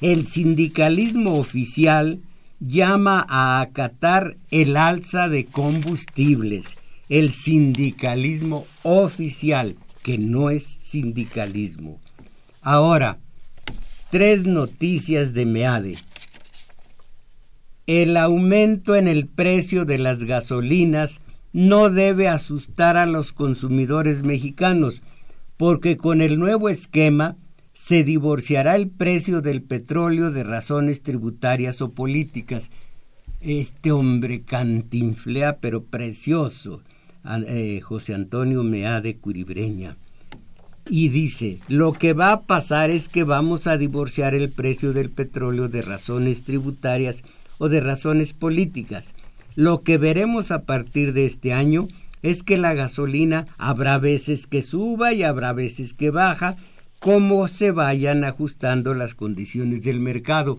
El 0.01 0.27
sindicalismo 0.27 1.35
oficial 1.39 2.21
llama 2.61 3.27
a 3.29 3.61
acatar 3.61 4.37
el 4.51 4.77
alza 4.77 5.29
de 5.29 5.47
combustibles. 5.47 6.67
El 7.09 7.33
sindicalismo 7.33 8.67
oficial, 8.83 9.77
que 10.03 10.19
no 10.19 10.51
es 10.51 10.65
sindicalismo. 10.65 12.01
Ahora, 12.63 13.19
tres 14.11 14.45
noticias 14.45 15.35
de 15.35 15.47
MEADE. 15.47 15.97
El 17.87 18.17
aumento 18.17 18.95
en 18.97 19.09
el 19.09 19.27
precio 19.27 19.85
de 19.85 19.99
las 19.99 20.25
gasolinas 20.25 21.21
no 21.53 21.91
debe 21.91 22.29
asustar 22.29 22.97
a 22.97 23.07
los 23.07 23.33
consumidores 23.33 24.23
mexicanos, 24.23 25.03
porque 25.57 25.97
con 25.97 26.21
el 26.21 26.39
nuevo 26.39 26.69
esquema 26.69 27.37
se 27.73 28.05
divorciará 28.05 28.77
el 28.77 28.89
precio 28.89 29.41
del 29.43 29.63
petróleo 29.63 30.31
de 30.31 30.45
razones 30.45 31.03
tributarias 31.03 31.81
o 31.83 31.93
políticas. 31.93 32.71
Este 33.41 33.93
hombre 33.93 34.43
cantinflea 34.43 35.59
pero 35.59 35.85
precioso, 35.85 36.83
eh, 37.47 37.81
José 37.83 38.15
Antonio 38.15 38.63
Mea 38.63 39.01
de 39.01 39.17
Curibreña. 39.17 39.97
Y 40.89 41.09
dice, 41.09 41.59
lo 41.67 41.93
que 41.93 42.13
va 42.13 42.33
a 42.33 42.43
pasar 42.43 42.91
es 42.91 43.09
que 43.09 43.25
vamos 43.25 43.67
a 43.67 43.77
divorciar 43.77 44.35
el 44.35 44.51
precio 44.51 44.93
del 44.93 45.11
petróleo 45.11 45.69
de 45.69 45.83
razones 45.83 46.45
tributarias 46.45 47.25
o 47.59 47.69
de 47.69 47.81
razones 47.81 48.33
políticas. 48.33 49.13
Lo 49.57 49.83
que 49.83 49.99
veremos 49.99 50.53
a 50.53 50.63
partir 50.63 51.13
de 51.13 51.27
este 51.27 51.53
año 51.53 51.89
es 52.23 52.43
que 52.43 52.57
la 52.57 52.75
gasolina 52.75 53.47
habrá 53.59 53.99
veces 53.99 54.47
que 54.47 54.63
suba 54.63 55.13
y 55.13 55.25
habrá 55.25 55.53
veces 55.53 55.93
que 55.93 56.11
baja, 56.11 56.57
como 57.01 57.49
se 57.49 57.73
vayan 57.73 58.23
ajustando 58.23 58.95
las 58.95 59.15
condiciones 59.15 59.83
del 59.83 59.99
mercado, 59.99 60.59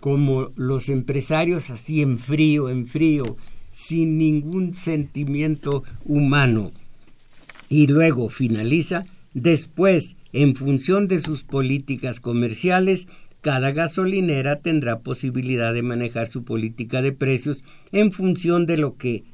como 0.00 0.50
los 0.54 0.88
empresarios 0.88 1.70
así 1.70 2.00
en 2.00 2.18
frío, 2.18 2.68
en 2.68 2.86
frío, 2.86 3.36
sin 3.72 4.18
ningún 4.18 4.72
sentimiento 4.74 5.82
humano. 6.04 6.70
Y 7.68 7.86
luego 7.86 8.28
finaliza, 8.28 9.04
después, 9.42 10.16
en 10.32 10.54
función 10.54 11.08
de 11.08 11.20
sus 11.20 11.42
políticas 11.44 12.20
comerciales, 12.20 13.08
cada 13.40 13.70
gasolinera 13.70 14.60
tendrá 14.60 15.00
posibilidad 15.00 15.72
de 15.72 15.82
manejar 15.82 16.28
su 16.28 16.44
política 16.44 17.02
de 17.02 17.12
precios 17.12 17.62
en 17.92 18.12
función 18.12 18.66
de 18.66 18.76
lo 18.76 18.96
que 18.96 19.24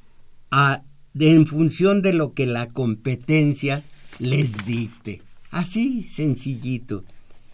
en 1.18 1.46
función 1.46 2.02
de 2.02 2.12
lo 2.12 2.32
que 2.32 2.46
la 2.46 2.68
competencia 2.68 3.82
les 4.18 4.64
dicte. 4.66 5.22
Así, 5.50 6.04
sencillito. 6.04 7.04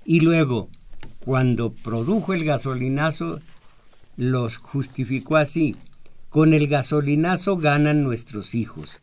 Y 0.05 0.21
luego, 0.21 0.69
cuando 1.21 1.73
produjo 1.73 2.35
el 2.35 2.45
gasolinazo, 2.45 3.41
los 4.17 4.57
justificó 4.57 5.37
así. 5.37 5.77
Con 6.29 6.53
el 6.53 6.67
gasolinazo 6.69 7.57
ganan 7.57 8.03
nuestros 8.03 8.55
hijos. 8.55 9.01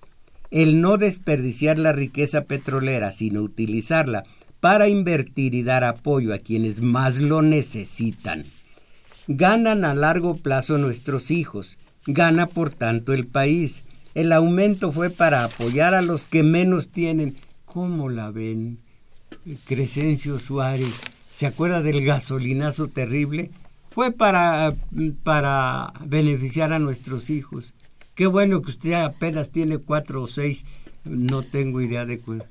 El 0.52 0.82
no 0.82 0.98
desperdiciar 0.98 1.78
la 1.78 1.92
riqueza 1.92 2.46
petrolera, 2.46 3.12
sino 3.12 3.42
utilizarla 3.42 4.24
para 4.60 4.88
invertir 4.88 5.54
y 5.54 5.64
dar 5.64 5.84
apoyo 5.84 6.34
a 6.34 6.40
quienes 6.40 6.82
más 6.82 7.20
lo 7.20 7.42
necesitan. 7.42 8.46
Ganan 9.28 9.86
a 9.86 9.94
largo 9.94 10.38
plazo 10.38 10.78
nuestros 10.78 11.32
hijos 11.32 11.78
gana 12.08 12.48
por 12.48 12.72
tanto 12.72 13.14
el 13.14 13.28
país. 13.28 13.84
El 14.16 14.32
aumento 14.32 14.92
fue 14.92 15.10
para 15.10 15.44
apoyar 15.44 15.94
a 15.94 16.02
los 16.02 16.26
que 16.26 16.42
menos 16.42 16.90
tienen. 16.90 17.36
¿Cómo 17.66 18.10
la 18.10 18.32
ven? 18.32 18.80
Crescencio 19.66 20.40
Suárez, 20.40 20.94
¿se 21.34 21.46
acuerda 21.46 21.82
del 21.82 22.04
gasolinazo 22.04 22.88
terrible? 22.88 23.52
Fue 23.92 24.12
para, 24.12 24.74
para 25.24 25.94
beneficiar 26.06 26.74
a 26.74 26.80
nuestros 26.80 27.30
hijos. 27.30 27.74
Qué 28.18 28.26
bueno 28.26 28.64
que 28.64 28.72
usted 28.72 28.94
apenas 28.94 29.52
tiene 29.52 29.78
cuatro 29.78 30.24
o 30.24 30.28
seis, 30.28 30.66
no 31.06 31.44
tengo 31.44 31.82
idea 31.82 32.04
de 32.04 32.18
cuál. 32.18 32.46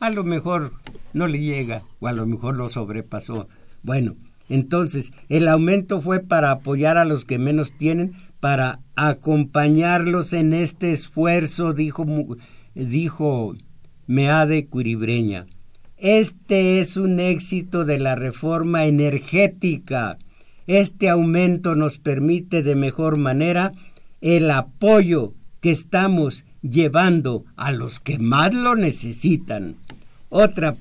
A 0.00 0.08
lo 0.08 0.24
mejor 0.24 0.72
no 1.12 1.26
le 1.26 1.38
llega, 1.38 1.82
o 2.00 2.08
a 2.08 2.14
lo 2.14 2.24
mejor 2.26 2.56
lo 2.56 2.70
sobrepasó. 2.70 3.46
Bueno, 3.82 4.16
entonces, 4.48 5.12
el 5.28 5.48
aumento 5.48 6.00
fue 6.00 6.20
para 6.20 6.50
apoyar 6.50 6.96
a 6.96 7.04
los 7.04 7.26
que 7.26 7.38
menos 7.38 7.76
tienen, 7.76 8.14
para 8.40 8.78
acompañarlos 8.96 10.32
en 10.32 10.54
este 10.54 10.92
esfuerzo, 10.92 11.74
dijo, 11.74 12.06
dijo 12.74 13.54
Meade 14.06 14.64
Curibreña. 14.64 15.44
Este 15.98 16.80
es 16.80 16.96
un 16.96 17.20
éxito 17.20 17.84
de 17.84 17.98
la 17.98 18.16
reforma 18.16 18.86
energética. 18.86 20.16
Este 20.66 21.10
aumento 21.10 21.74
nos 21.74 21.98
permite 21.98 22.62
de 22.62 22.76
mejor 22.76 23.18
manera 23.18 23.74
el 24.22 24.50
apoyo 24.50 25.34
que 25.60 25.72
estamos 25.72 26.46
llevando 26.62 27.44
a 27.56 27.72
los 27.72 28.00
que 28.00 28.18
más 28.18 28.54
lo 28.54 28.74
necesitan. 28.74 29.76
Otra 30.30 30.74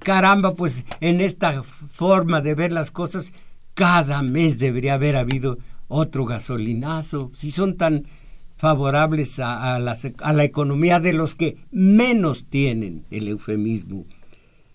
caramba, 0.00 0.54
pues 0.54 0.84
en 1.00 1.20
esta 1.20 1.62
forma 1.62 2.40
de 2.40 2.54
ver 2.54 2.72
las 2.72 2.90
cosas, 2.90 3.32
cada 3.74 4.22
mes 4.22 4.58
debería 4.58 4.94
haber 4.94 5.16
habido 5.16 5.58
otro 5.86 6.24
gasolinazo. 6.24 7.30
Si 7.36 7.52
son 7.52 7.76
tan 7.76 8.06
favorables 8.56 9.38
a, 9.38 9.76
a 9.76 10.32
la 10.32 10.44
economía 10.44 10.98
de 10.98 11.12
los 11.12 11.36
que 11.36 11.58
menos 11.70 12.46
tienen 12.46 13.04
el 13.10 13.28
eufemismo 13.28 14.04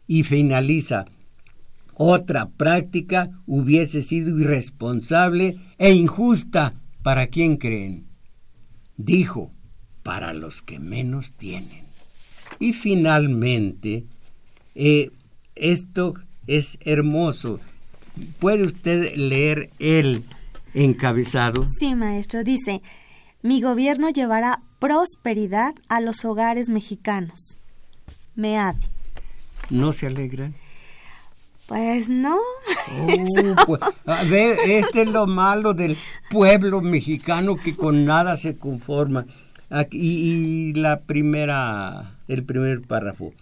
y 0.07 0.23
finaliza, 0.23 1.05
otra 1.95 2.49
práctica 2.49 3.29
hubiese 3.45 4.01
sido 4.01 4.39
irresponsable 4.39 5.57
e 5.77 5.91
injusta 5.91 6.75
para 7.03 7.27
quien 7.27 7.57
creen. 7.57 8.05
Dijo, 8.97 9.51
para 10.01 10.33
los 10.33 10.61
que 10.61 10.79
menos 10.79 11.33
tienen. 11.33 11.83
Y 12.59 12.73
finalmente, 12.73 14.05
eh, 14.75 15.11
esto 15.55 16.15
es 16.47 16.77
hermoso. 16.81 17.59
¿Puede 18.39 18.63
usted 18.63 19.15
leer 19.15 19.69
el 19.79 20.23
encabezado? 20.73 21.67
Sí, 21.79 21.95
maestro. 21.95 22.43
Dice, 22.43 22.81
mi 23.41 23.61
gobierno 23.61 24.09
llevará 24.09 24.61
prosperidad 24.79 25.75
a 25.89 25.99
los 25.99 26.23
hogares 26.23 26.69
mexicanos. 26.69 27.57
Mead. 28.35 28.75
¿No 29.69 29.91
se 29.91 30.07
alegran? 30.07 30.53
Pues 31.67 32.09
no. 32.09 32.37
Oh, 32.95 33.65
pues, 33.65 33.81
a 34.05 34.23
ver, 34.23 34.57
este 34.65 35.03
es 35.03 35.09
lo 35.09 35.25
malo 35.25 35.73
del 35.73 35.97
pueblo 36.29 36.81
mexicano 36.81 37.55
que 37.55 37.75
con 37.75 38.05
nada 38.05 38.37
se 38.37 38.55
conforma. 38.55 39.25
y 39.91 40.73
la 40.73 40.99
primera, 40.99 42.17
el 42.27 42.43
primer 42.43 42.81
párrafo. 42.81 43.33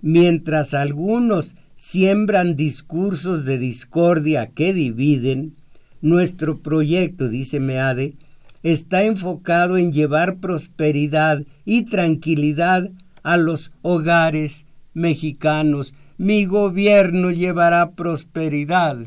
Mientras 0.00 0.74
algunos 0.74 1.54
siembran 1.74 2.56
discursos 2.56 3.44
de 3.46 3.58
discordia 3.58 4.46
que 4.48 4.72
dividen, 4.72 5.56
nuestro 6.02 6.58
proyecto, 6.58 7.28
dice 7.28 7.60
Meade, 7.60 8.14
está 8.62 9.02
enfocado 9.02 9.76
en 9.76 9.92
llevar 9.92 10.36
prosperidad 10.36 11.42
y 11.64 11.82
tranquilidad 11.84 12.90
a 13.22 13.36
los 13.36 13.72
hogares 13.82 14.66
mexicanos. 14.94 15.94
Mi 16.20 16.44
gobierno 16.44 17.30
llevará 17.30 17.92
prosperidad 17.92 19.06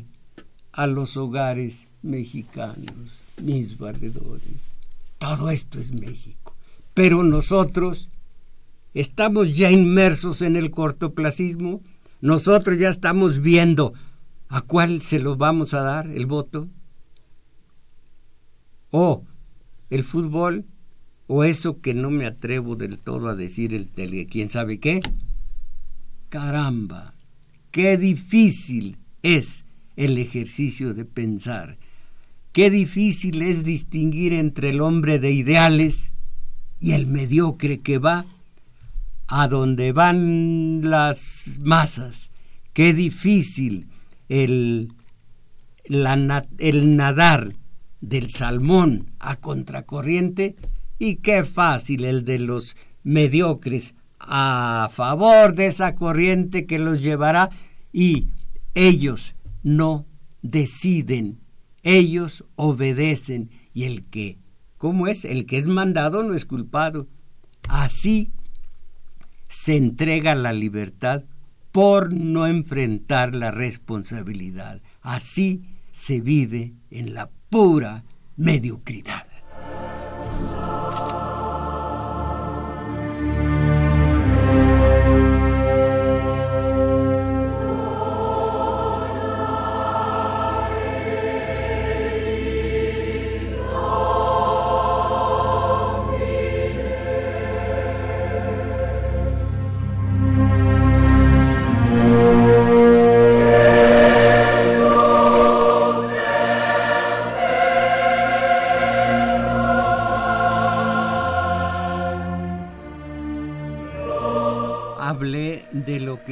a 0.72 0.88
los 0.88 1.16
hogares 1.16 1.86
mexicanos, 2.02 2.90
mis 3.40 3.78
valedores. 3.78 4.58
Todo 5.18 5.48
esto 5.50 5.78
es 5.78 5.92
México. 5.92 6.56
Pero 6.92 7.22
nosotros 7.22 8.08
estamos 8.94 9.56
ya 9.56 9.70
inmersos 9.70 10.42
en 10.42 10.56
el 10.56 10.72
cortoplacismo. 10.72 11.82
Nosotros 12.20 12.80
ya 12.80 12.88
estamos 12.88 13.38
viendo 13.38 13.94
a 14.48 14.62
cuál 14.62 15.00
se 15.00 15.20
lo 15.20 15.36
vamos 15.36 15.72
a 15.72 15.82
dar 15.82 16.08
el 16.08 16.26
voto. 16.26 16.66
O 18.90 19.22
el 19.88 20.02
fútbol, 20.02 20.64
o 21.28 21.44
eso 21.44 21.80
que 21.80 21.94
no 21.94 22.10
me 22.10 22.26
atrevo 22.26 22.74
del 22.74 22.98
todo 22.98 23.28
a 23.28 23.36
decir 23.36 23.72
el 23.72 23.86
tele, 23.86 24.26
quién 24.26 24.50
sabe 24.50 24.80
qué. 24.80 25.00
Caramba, 26.34 27.14
qué 27.70 27.96
difícil 27.96 28.96
es 29.22 29.64
el 29.94 30.18
ejercicio 30.18 30.92
de 30.92 31.04
pensar. 31.04 31.78
Qué 32.50 32.70
difícil 32.70 33.40
es 33.40 33.62
distinguir 33.62 34.32
entre 34.32 34.70
el 34.70 34.80
hombre 34.80 35.20
de 35.20 35.30
ideales 35.30 36.12
y 36.80 36.90
el 36.90 37.06
mediocre 37.06 37.82
que 37.82 37.98
va 37.98 38.26
a 39.28 39.46
donde 39.46 39.92
van 39.92 40.80
las 40.82 41.60
masas. 41.62 42.32
Qué 42.72 42.92
difícil 42.94 43.86
el, 44.28 44.88
el 45.84 46.96
nadar 46.96 47.54
del 48.00 48.28
salmón 48.30 49.12
a 49.20 49.36
contracorriente 49.36 50.56
y 50.98 51.14
qué 51.18 51.44
fácil 51.44 52.04
el 52.04 52.24
de 52.24 52.40
los 52.40 52.76
mediocres 53.04 53.94
a 54.26 54.88
favor 54.92 55.54
de 55.54 55.66
esa 55.66 55.94
corriente 55.94 56.66
que 56.66 56.78
los 56.78 57.00
llevará 57.00 57.50
y 57.92 58.28
ellos 58.74 59.34
no 59.62 60.06
deciden, 60.42 61.40
ellos 61.82 62.44
obedecen 62.56 63.50
y 63.72 63.84
el 63.84 64.04
que, 64.04 64.38
¿cómo 64.78 65.06
es? 65.06 65.24
El 65.24 65.46
que 65.46 65.58
es 65.58 65.66
mandado 65.66 66.22
no 66.22 66.34
es 66.34 66.44
culpado. 66.44 67.08
Así 67.68 68.32
se 69.48 69.76
entrega 69.76 70.34
la 70.34 70.52
libertad 70.52 71.24
por 71.72 72.12
no 72.12 72.46
enfrentar 72.46 73.34
la 73.34 73.50
responsabilidad. 73.50 74.80
Así 75.00 75.64
se 75.92 76.20
vive 76.20 76.74
en 76.90 77.14
la 77.14 77.30
pura 77.50 78.04
mediocridad. 78.36 79.26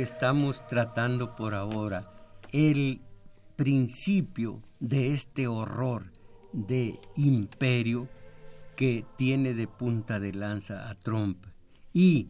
Estamos 0.02 0.66
tratando 0.66 1.34
por 1.36 1.54
ahora, 1.54 2.12
el 2.52 3.00
principio 3.56 4.60
de 4.80 5.12
este 5.12 5.46
horror 5.46 6.12
de 6.52 6.98
imperio 7.16 8.08
que 8.76 9.04
tiene 9.16 9.54
de 9.54 9.68
punta 9.68 10.20
de 10.20 10.32
lanza 10.32 10.90
a 10.90 10.94
Trump 10.96 11.46
y 11.92 12.28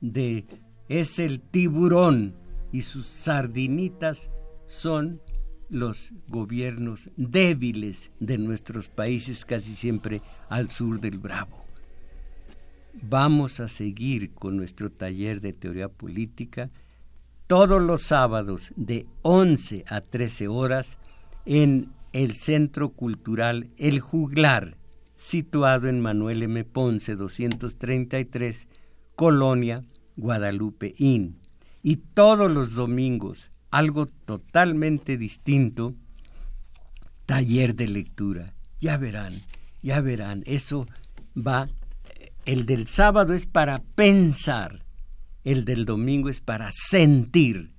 de 0.00 0.46
es 0.88 1.18
el 1.18 1.40
tiburón 1.40 2.34
y 2.72 2.82
sus 2.82 3.06
sardinitas 3.06 4.30
son 4.66 5.20
los 5.68 6.12
gobiernos 6.28 7.10
débiles 7.16 8.12
de 8.20 8.38
nuestros 8.38 8.88
países 8.88 9.44
casi 9.44 9.74
siempre 9.74 10.22
al 10.48 10.70
sur 10.70 11.00
del 11.00 11.18
Bravo. 11.18 11.64
Vamos 13.02 13.60
a 13.60 13.68
seguir 13.68 14.32
con 14.32 14.56
nuestro 14.56 14.90
taller 14.90 15.40
de 15.40 15.52
teoría 15.52 15.88
política 15.88 16.70
todos 17.46 17.80
los 17.80 18.02
sábados 18.02 18.72
de 18.76 19.06
11 19.22 19.84
a 19.88 20.00
13 20.00 20.48
horas 20.48 20.98
en 21.44 21.92
el 22.12 22.34
Centro 22.34 22.90
Cultural 22.90 23.70
El 23.76 24.00
Juglar, 24.00 24.76
situado 25.16 25.88
en 25.88 26.00
Manuel 26.00 26.42
M. 26.42 26.64
Ponce 26.64 27.14
233, 27.14 28.68
Colonia, 29.14 29.84
Guadalupe 30.16 30.94
Inn. 30.98 31.38
Y 31.82 31.96
todos 31.96 32.50
los 32.50 32.74
domingos, 32.74 33.50
algo 33.70 34.06
totalmente 34.06 35.16
distinto, 35.16 35.94
taller 37.26 37.74
de 37.76 37.88
lectura. 37.88 38.54
Ya 38.80 38.96
verán, 38.96 39.34
Ya 39.82 40.00
verán, 40.00 40.42
eso 40.46 40.86
va, 41.36 41.68
el 42.44 42.66
del 42.66 42.88
sábado 42.88 43.34
es 43.34 43.46
para 43.46 43.82
pensar, 43.94 44.85
el 45.46 45.64
del 45.64 45.86
domingo 45.86 46.28
es 46.28 46.40
para 46.40 46.70
sentir. 46.72 47.70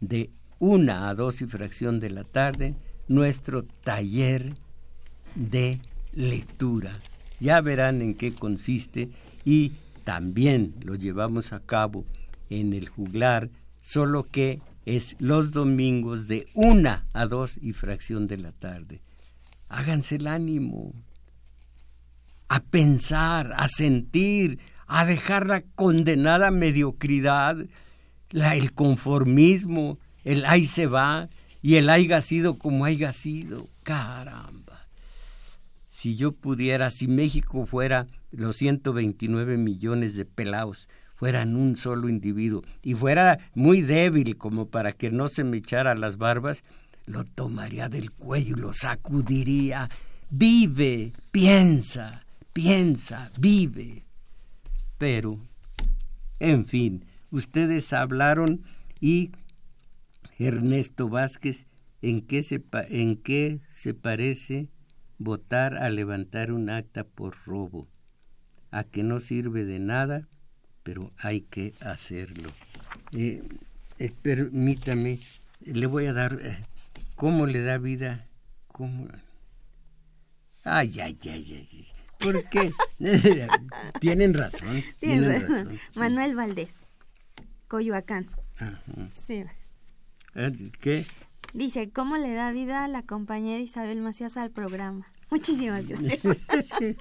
De 0.00 0.30
una 0.58 1.08
a 1.08 1.14
dos 1.14 1.40
y 1.40 1.46
fracción 1.46 2.00
de 2.00 2.10
la 2.10 2.24
tarde, 2.24 2.74
nuestro 3.08 3.64
taller 3.64 4.52
de 5.34 5.80
lectura. 6.12 6.98
Ya 7.40 7.62
verán 7.62 8.02
en 8.02 8.14
qué 8.14 8.32
consiste 8.32 9.08
y 9.42 9.72
también 10.04 10.74
lo 10.84 10.94
llevamos 10.94 11.54
a 11.54 11.60
cabo 11.60 12.04
en 12.50 12.74
el 12.74 12.90
juglar, 12.90 13.48
solo 13.80 14.24
que 14.24 14.60
es 14.84 15.16
los 15.18 15.50
domingos 15.52 16.28
de 16.28 16.46
una 16.52 17.06
a 17.14 17.24
dos 17.24 17.56
y 17.62 17.72
fracción 17.72 18.26
de 18.26 18.36
la 18.36 18.52
tarde. 18.52 19.00
Háganse 19.70 20.16
el 20.16 20.26
ánimo 20.26 20.92
a 22.48 22.60
pensar, 22.60 23.54
a 23.56 23.66
sentir, 23.66 24.58
a 24.86 25.04
dejar 25.04 25.46
la 25.46 25.62
condenada 25.74 26.50
mediocridad, 26.50 27.56
la, 28.30 28.56
el 28.56 28.72
conformismo, 28.72 29.98
el 30.24 30.44
ahí 30.44 30.66
se 30.66 30.86
va 30.86 31.28
y 31.62 31.76
el 31.76 31.88
haya 31.90 32.20
sido 32.20 32.58
como 32.58 32.84
haya 32.84 33.12
sido. 33.12 33.66
Caramba. 33.82 34.88
Si 35.90 36.16
yo 36.16 36.32
pudiera, 36.32 36.90
si 36.90 37.06
México 37.06 37.64
fuera 37.66 38.08
los 38.32 38.56
129 38.56 39.56
millones 39.56 40.16
de 40.16 40.24
pelados, 40.24 40.88
fueran 41.14 41.54
un 41.54 41.76
solo 41.76 42.08
individuo 42.08 42.62
y 42.82 42.94
fuera 42.94 43.38
muy 43.54 43.82
débil 43.82 44.36
como 44.36 44.66
para 44.66 44.90
que 44.90 45.10
no 45.10 45.28
se 45.28 45.44
me 45.44 45.58
echara 45.58 45.94
las 45.94 46.18
barbas, 46.18 46.64
lo 47.06 47.24
tomaría 47.24 47.88
del 47.88 48.10
cuello 48.10 48.56
y 48.56 48.60
lo 48.60 48.72
sacudiría. 48.74 49.88
Vive, 50.30 51.12
piensa, 51.30 52.24
piensa, 52.52 53.30
vive. 53.38 54.04
Pero, 55.02 55.36
en 56.38 56.64
fin, 56.64 57.04
ustedes 57.32 57.92
hablaron 57.92 58.62
y 59.00 59.32
Ernesto 60.38 61.08
Vázquez, 61.08 61.66
¿en 62.02 62.20
qué 62.20 62.44
se, 62.44 62.62
en 62.88 63.16
qué 63.16 63.58
se 63.68 63.94
parece 63.94 64.68
votar 65.18 65.74
a 65.76 65.90
levantar 65.90 66.52
un 66.52 66.70
acta 66.70 67.02
por 67.02 67.34
robo? 67.46 67.88
A 68.70 68.84
que 68.84 69.02
no 69.02 69.18
sirve 69.18 69.64
de 69.64 69.80
nada 69.80 70.28
pero 70.84 71.10
hay 71.18 71.40
que 71.40 71.74
hacerlo. 71.80 72.52
Eh, 73.10 73.42
eh, 73.98 74.12
permítame, 74.22 75.18
le 75.62 75.86
voy 75.86 76.06
a 76.06 76.12
dar, 76.12 76.38
eh, 76.40 76.58
¿cómo 77.16 77.46
le 77.46 77.62
da 77.62 77.78
vida? 77.78 78.28
¿Cómo? 78.68 79.08
Ay, 80.62 81.00
ay, 81.00 81.18
ay, 81.24 81.66
ay. 81.72 82.01
¿Por 82.22 82.42
qué? 82.50 82.72
tienen 84.00 84.34
razón. 84.34 84.82
Tienen 85.00 85.40
razón. 85.40 85.78
Manuel 85.94 86.34
Valdés, 86.34 86.78
Coyoacán. 87.68 88.28
Sí. 89.26 89.44
¿Qué? 90.80 91.06
Dice, 91.52 91.90
¿cómo 91.90 92.16
le 92.16 92.32
da 92.32 92.50
vida 92.52 92.84
a 92.84 92.88
la 92.88 93.02
compañera 93.02 93.58
Isabel 93.60 94.00
Macías 94.00 94.36
al 94.36 94.50
programa? 94.50 95.06
Muchísimas 95.30 95.86
gracias. 95.86 96.20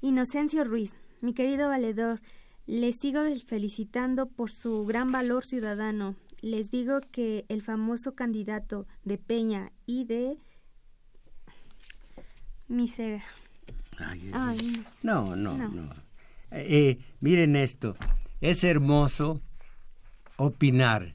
Inocencio 0.00 0.64
Ruiz, 0.64 0.96
mi 1.20 1.32
querido 1.32 1.68
valedor, 1.68 2.20
les 2.66 2.96
sigo 2.96 3.20
felicitando 3.46 4.26
por 4.26 4.50
su 4.50 4.84
gran 4.84 5.12
valor 5.12 5.44
ciudadano. 5.44 6.16
Les 6.40 6.72
digo 6.72 7.00
que 7.12 7.44
el 7.48 7.62
famoso 7.62 8.16
candidato 8.16 8.88
de 9.04 9.18
Peña 9.18 9.70
y 9.86 10.04
de 10.04 10.38
Misera. 12.68 13.22
no, 15.02 15.36
no, 15.36 15.56
no. 15.56 15.90
Eh, 16.50 16.98
miren 17.20 17.56
esto, 17.56 17.96
es 18.40 18.64
hermoso 18.64 19.40
opinar, 20.36 21.14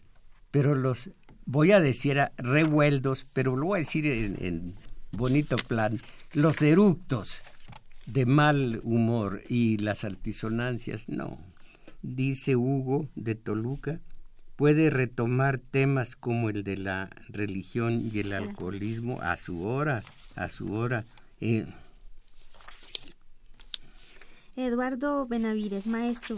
pero 0.52 0.76
los 0.76 1.12
voy 1.46 1.72
a 1.72 1.80
decir 1.80 2.20
revueldos, 2.38 3.26
pero 3.34 3.56
lo 3.56 3.68
voy 3.68 3.78
a 3.78 3.84
decir 3.84 4.06
en, 4.08 4.38
en 4.40 4.76
bonito 5.12 5.58
plan, 5.58 6.00
los 6.34 6.62
eructos 6.62 7.44
de 8.06 8.26
mal 8.26 8.80
humor 8.84 9.42
y 9.50 9.78
las 9.78 10.04
altisonancias, 10.04 11.10
no. 11.10 11.38
Dice 12.02 12.56
Hugo 12.56 13.08
de 13.16 13.36
Toluca, 13.36 14.00
puede 14.56 14.90
retomar 14.90 15.60
temas 15.60 16.16
como 16.16 16.50
el 16.50 16.64
de 16.64 16.78
la 16.78 17.10
religión 17.30 18.10
y 18.12 18.20
el 18.20 18.34
alcoholismo 18.34 19.22
a 19.22 19.38
su 19.38 19.64
hora, 19.64 20.04
a 20.36 20.50
su 20.50 20.74
hora. 20.74 21.06
Eh. 21.42 21.66
Eduardo 24.56 25.28
Benavides, 25.28 25.86
maestro, 25.86 26.36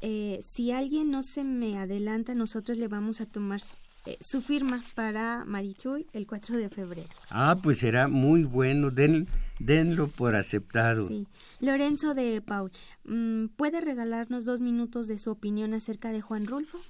eh, 0.00 0.40
si 0.42 0.72
alguien 0.72 1.10
no 1.10 1.22
se 1.22 1.44
me 1.44 1.78
adelanta, 1.78 2.34
nosotros 2.34 2.76
le 2.76 2.88
vamos 2.88 3.20
a 3.20 3.26
tomar 3.26 3.60
eh, 4.04 4.16
su 4.20 4.42
firma 4.42 4.82
para 4.96 5.44
Marichuy 5.44 6.08
el 6.12 6.26
4 6.26 6.56
de 6.56 6.68
febrero. 6.68 7.08
Ah, 7.30 7.56
pues 7.62 7.78
será 7.78 8.08
muy 8.08 8.42
bueno. 8.42 8.90
Den, 8.90 9.28
denlo 9.60 10.08
por 10.08 10.34
aceptado. 10.34 11.06
Sí. 11.06 11.28
Lorenzo 11.60 12.14
de 12.14 12.42
Paul, 12.42 12.72
mm, 13.04 13.46
¿puede 13.56 13.80
regalarnos 13.80 14.44
dos 14.44 14.60
minutos 14.60 15.06
de 15.06 15.18
su 15.18 15.30
opinión 15.30 15.72
acerca 15.72 16.10
de 16.10 16.20
Juan 16.20 16.46
Rulfo? 16.46 16.80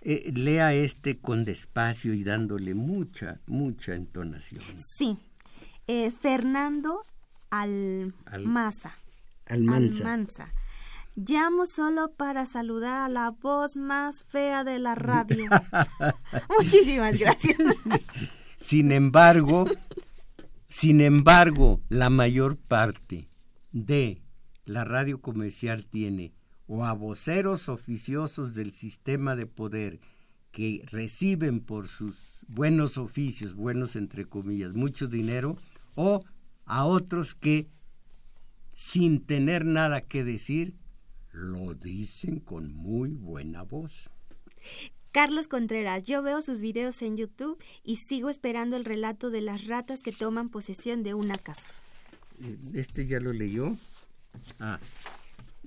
Eh, 0.00 0.32
lea 0.34 0.74
este 0.74 1.18
con 1.18 1.44
despacio 1.44 2.14
y 2.14 2.24
dándole 2.24 2.74
mucha, 2.74 3.40
mucha 3.46 3.94
entonación. 3.94 4.62
Sí. 4.98 5.18
Eh, 5.88 6.10
Fernando 6.10 7.02
Almaza. 7.50 8.96
Almanza. 9.46 10.02
Almanza. 10.02 10.52
Llamo 11.14 11.64
solo 11.64 12.12
para 12.12 12.44
saludar 12.44 13.02
a 13.02 13.08
la 13.08 13.30
voz 13.30 13.76
más 13.76 14.24
fea 14.24 14.64
de 14.64 14.78
la 14.80 14.96
radio. 14.96 15.48
Muchísimas 16.58 17.18
gracias. 17.18 17.56
Sin 18.56 18.90
embargo, 18.90 19.66
sin 20.68 21.00
embargo, 21.00 21.80
la 21.88 22.10
mayor 22.10 22.56
parte 22.56 23.28
de 23.70 24.20
la 24.64 24.84
radio 24.84 25.20
comercial 25.20 25.86
tiene 25.86 26.34
o 26.66 26.84
a 26.84 26.92
voceros 26.92 27.68
oficiosos 27.68 28.54
del 28.54 28.72
sistema 28.72 29.36
de 29.36 29.46
poder 29.46 30.00
que 30.50 30.82
reciben 30.90 31.60
por 31.60 31.86
sus 31.86 32.40
buenos 32.48 32.98
oficios, 32.98 33.54
buenos 33.54 33.94
entre 33.94 34.24
comillas, 34.24 34.74
mucho 34.74 35.06
dinero, 35.06 35.56
o 35.96 36.20
a 36.64 36.84
otros 36.84 37.34
que 37.34 37.68
sin 38.72 39.24
tener 39.24 39.64
nada 39.64 40.02
que 40.02 40.22
decir 40.22 40.74
lo 41.32 41.74
dicen 41.74 42.40
con 42.40 42.72
muy 42.72 43.10
buena 43.10 43.62
voz. 43.62 44.10
Carlos 45.12 45.48
Contreras, 45.48 46.02
yo 46.02 46.22
veo 46.22 46.42
sus 46.42 46.60
videos 46.60 47.00
en 47.00 47.16
YouTube 47.16 47.58
y 47.82 47.96
sigo 47.96 48.28
esperando 48.28 48.76
el 48.76 48.84
relato 48.84 49.30
de 49.30 49.40
las 49.40 49.66
ratas 49.66 50.02
que 50.02 50.12
toman 50.12 50.50
posesión 50.50 51.02
de 51.02 51.14
una 51.14 51.36
casa. 51.36 51.68
Eh, 52.42 52.58
¿Este 52.74 53.06
ya 53.06 53.18
lo 53.18 53.32
leyó? 53.32 53.74
Ah, 54.60 54.78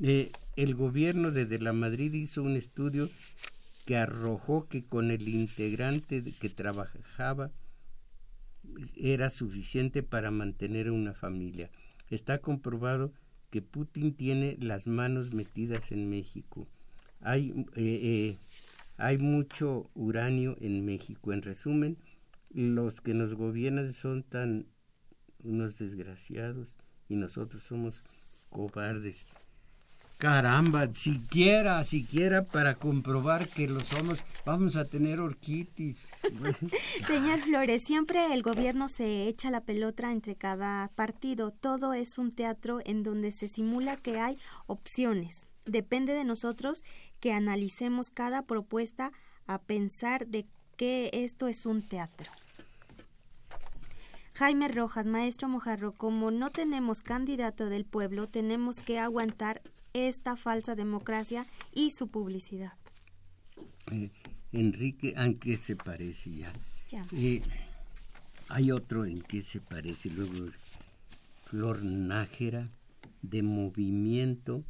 eh, 0.01 0.32
el 0.55 0.75
gobierno 0.75 1.32
de, 1.32 1.45
de 1.45 1.57
la 1.57 1.73
Madrid 1.73 2.13
hizo 2.13 2.43
un 2.43 2.55
estudio 2.55 3.09
que 3.86 3.97
arrojó 3.97 4.67
que 4.67 4.86
con 4.86 5.09
el 5.09 5.27
integrante 5.27 6.23
que 6.39 6.49
trabajaba 6.49 7.49
era 8.95 9.30
suficiente 9.30 10.03
para 10.03 10.32
mantener 10.32 10.91
una 10.91 11.13
familia. 11.13 11.70
Está 12.09 12.39
comprobado 12.39 13.13
que 13.49 13.61
Putin 13.61 14.13
tiene 14.13 14.57
las 14.59 14.88
manos 14.88 15.34
metidas 15.34 15.91
en 15.91 16.09
México. 16.09 16.67
Hay, 17.22 17.51
eh, 17.76 17.99
eh, 18.03 18.38
hay 18.97 19.17
mucho 19.17 19.89
uranio 19.93 20.55
en 20.59 20.86
México. 20.86 21.34
En 21.34 21.41
resumen, 21.41 21.97
los 22.51 23.01
que 23.01 23.13
nos 23.13 23.34
gobiernan 23.36 23.91
son 23.93 24.24
tan 24.24 24.67
unos 25.43 25.78
desgraciados 25.80 26.78
y 27.07 27.15
nosotros 27.15 27.63
somos 27.63 28.03
cobardes. 28.49 29.26
Caramba, 30.20 30.93
siquiera, 30.93 31.82
siquiera 31.86 32.43
para 32.43 32.76
comprobar 32.76 33.47
que 33.47 33.70
lo 33.70 33.80
somos, 33.80 34.20
vamos 34.45 34.76
a 34.76 34.84
tener 34.84 35.22
orquitis. 35.22 36.09
Señor 37.07 37.39
Flores, 37.39 37.84
siempre 37.86 38.34
el 38.34 38.43
gobierno 38.43 38.89
se 38.89 39.30
echa 39.30 39.49
la 39.49 39.61
pelota 39.61 40.11
entre 40.11 40.36
cada 40.36 40.89
partido. 40.89 41.51
Todo 41.51 41.93
es 41.93 42.17
un 42.17 42.34
teatro 42.34 42.82
en 42.84 43.01
donde 43.01 43.32
se 43.32 43.47
simula 43.47 43.95
que 43.95 44.20
hay 44.20 44.38
opciones. 44.67 45.47
Depende 45.65 46.13
de 46.13 46.26
nosotros 46.26 46.84
que 47.22 47.32
analicemos 47.32 48.09
cada 48.09 48.41
propuesta 48.41 49.13
a 49.47 49.57
pensar 49.57 50.28
de 50.28 50.45
que 50.76 51.11
esto 51.13 51.47
es 51.47 51.65
un 51.65 51.82
teatro. 51.82 52.30
Jaime 54.34 54.67
Rojas, 54.67 55.05
maestro 55.05 55.47
Mojarro, 55.47 55.93
como 55.93 56.30
no 56.30 56.49
tenemos 56.49 57.03
candidato 57.03 57.70
del 57.70 57.86
pueblo, 57.86 58.28
tenemos 58.28 58.82
que 58.82 58.99
aguantar 58.99 59.61
esta 59.93 60.35
falsa 60.35 60.75
democracia 60.75 61.45
y 61.73 61.91
su 61.91 62.07
publicidad. 62.07 62.73
Eh, 63.91 64.11
Enrique, 64.51 65.13
aunque 65.17 65.57
se 65.57 65.75
parece 65.75 66.31
ya. 66.31 66.53
Eh, 67.11 67.41
Hay 68.47 68.71
otro 68.71 69.05
en 69.05 69.21
que 69.21 69.43
se 69.43 69.61
parece 69.61 70.09
luego 70.09 70.51
Flor 71.45 71.83
Nájera 71.83 72.69
de 73.21 73.43
Movimiento 73.43 74.63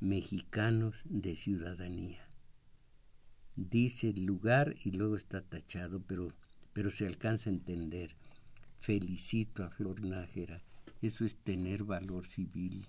Mexicanos 0.00 0.96
de 1.04 1.34
Ciudadanía. 1.36 2.26
Dice 3.56 4.10
el 4.10 4.24
lugar 4.24 4.74
y 4.84 4.90
luego 4.90 5.16
está 5.16 5.42
tachado, 5.42 6.02
pero, 6.06 6.32
pero 6.72 6.90
se 6.90 7.06
alcanza 7.06 7.48
a 7.48 7.52
entender. 7.52 8.16
Felicito 8.80 9.64
a 9.64 9.70
Flor 9.70 10.02
Nájera. 10.02 10.62
Eso 11.00 11.24
es 11.24 11.36
tener 11.36 11.84
valor 11.84 12.26
civil. 12.26 12.86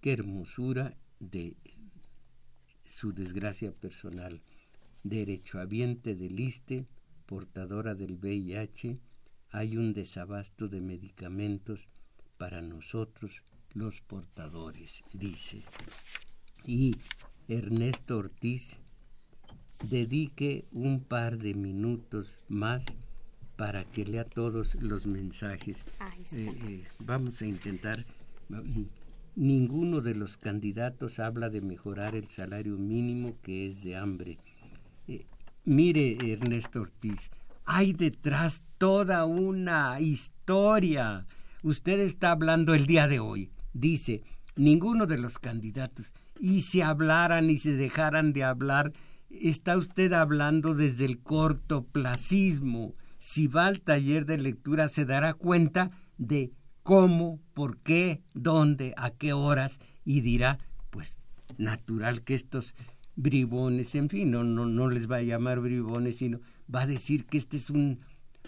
Qué 0.00 0.12
hermosura 0.12 0.94
de 1.20 1.56
su 2.88 3.12
desgracia 3.12 3.72
personal. 3.72 4.42
Derechohabiente 5.02 6.16
del 6.16 6.40
ISTE, 6.40 6.86
portadora 7.26 7.94
del 7.94 8.16
VIH, 8.16 8.98
hay 9.50 9.76
un 9.76 9.92
desabasto 9.92 10.68
de 10.68 10.80
medicamentos 10.80 11.88
para 12.36 12.60
nosotros 12.60 13.42
los 13.72 14.00
portadores, 14.00 15.02
dice. 15.12 15.62
Y 16.64 16.96
Ernesto 17.48 18.18
Ortiz 18.18 18.78
dedique 19.84 20.66
un 20.72 21.00
par 21.00 21.38
de 21.38 21.54
minutos 21.54 22.38
más 22.48 22.84
para 23.56 23.84
que 23.84 24.04
lea 24.04 24.24
todos 24.24 24.74
los 24.76 25.06
mensajes. 25.06 25.84
Eh, 26.32 26.48
eh, 26.66 26.84
vamos 26.98 27.40
a 27.42 27.46
intentar. 27.46 28.04
Ninguno 29.36 30.00
de 30.00 30.14
los 30.14 30.38
candidatos 30.38 31.18
habla 31.18 31.50
de 31.50 31.60
mejorar 31.60 32.16
el 32.16 32.26
salario 32.26 32.78
mínimo 32.78 33.36
que 33.42 33.66
es 33.66 33.84
de 33.84 33.94
hambre. 33.94 34.38
Eh, 35.06 35.26
mire, 35.62 36.16
Ernesto 36.32 36.80
Ortiz, 36.80 37.30
hay 37.66 37.92
detrás 37.92 38.62
toda 38.78 39.26
una 39.26 40.00
historia. 40.00 41.26
Usted 41.62 42.00
está 42.00 42.30
hablando 42.30 42.72
el 42.72 42.86
día 42.86 43.08
de 43.08 43.20
hoy. 43.20 43.50
Dice, 43.74 44.22
ninguno 44.54 45.04
de 45.04 45.18
los 45.18 45.38
candidatos. 45.38 46.14
Y 46.40 46.62
si 46.62 46.80
hablaran 46.80 47.50
y 47.50 47.58
se 47.58 47.76
dejaran 47.76 48.32
de 48.32 48.42
hablar, 48.42 48.94
está 49.28 49.76
usted 49.76 50.14
hablando 50.14 50.72
desde 50.72 51.04
el 51.04 51.18
cortoplacismo. 51.18 52.94
Si 53.18 53.48
va 53.48 53.66
al 53.66 53.82
taller 53.82 54.24
de 54.24 54.38
lectura 54.38 54.88
se 54.88 55.04
dará 55.04 55.34
cuenta 55.34 55.90
de 56.16 56.52
cómo, 56.86 57.40
por 57.52 57.78
qué, 57.78 58.22
dónde, 58.32 58.94
a 58.96 59.10
qué 59.10 59.32
horas 59.32 59.80
y 60.04 60.20
dirá, 60.20 60.60
pues 60.90 61.18
natural 61.58 62.22
que 62.22 62.36
estos 62.36 62.76
bribones, 63.16 63.96
en 63.96 64.08
fin, 64.08 64.30
no, 64.30 64.44
no, 64.44 64.66
no 64.66 64.88
les 64.88 65.10
va 65.10 65.16
a 65.16 65.22
llamar 65.22 65.58
bribones, 65.58 66.18
sino 66.18 66.38
va 66.72 66.82
a 66.82 66.86
decir 66.86 67.24
que 67.24 67.38
este 67.38 67.56
es 67.56 67.70
un, 67.70 67.98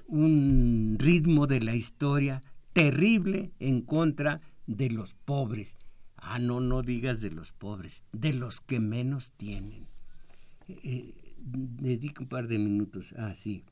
un 0.07 0.95
ritmo 1.01 1.49
de 1.49 1.59
la 1.59 1.75
historia 1.75 2.41
terrible 2.75 3.51
en 3.59 3.81
contra 3.81 4.41
de 4.69 4.89
los 4.89 5.15
pobres. 5.15 5.77
Ah, 6.17 6.39
no, 6.39 6.61
no 6.61 6.83
digas 6.83 7.21
de 7.21 7.33
los 7.33 7.51
pobres, 7.51 8.05
de 8.13 8.35
los 8.35 8.61
que 8.61 8.79
menos 8.79 9.33
tienen. 9.33 9.89
Eh, 10.69 11.13
dedico 11.39 12.23
un 12.23 12.29
par 12.29 12.47
de 12.47 12.59
minutos. 12.59 13.17
Ah, 13.19 13.35
sí. 13.35 13.65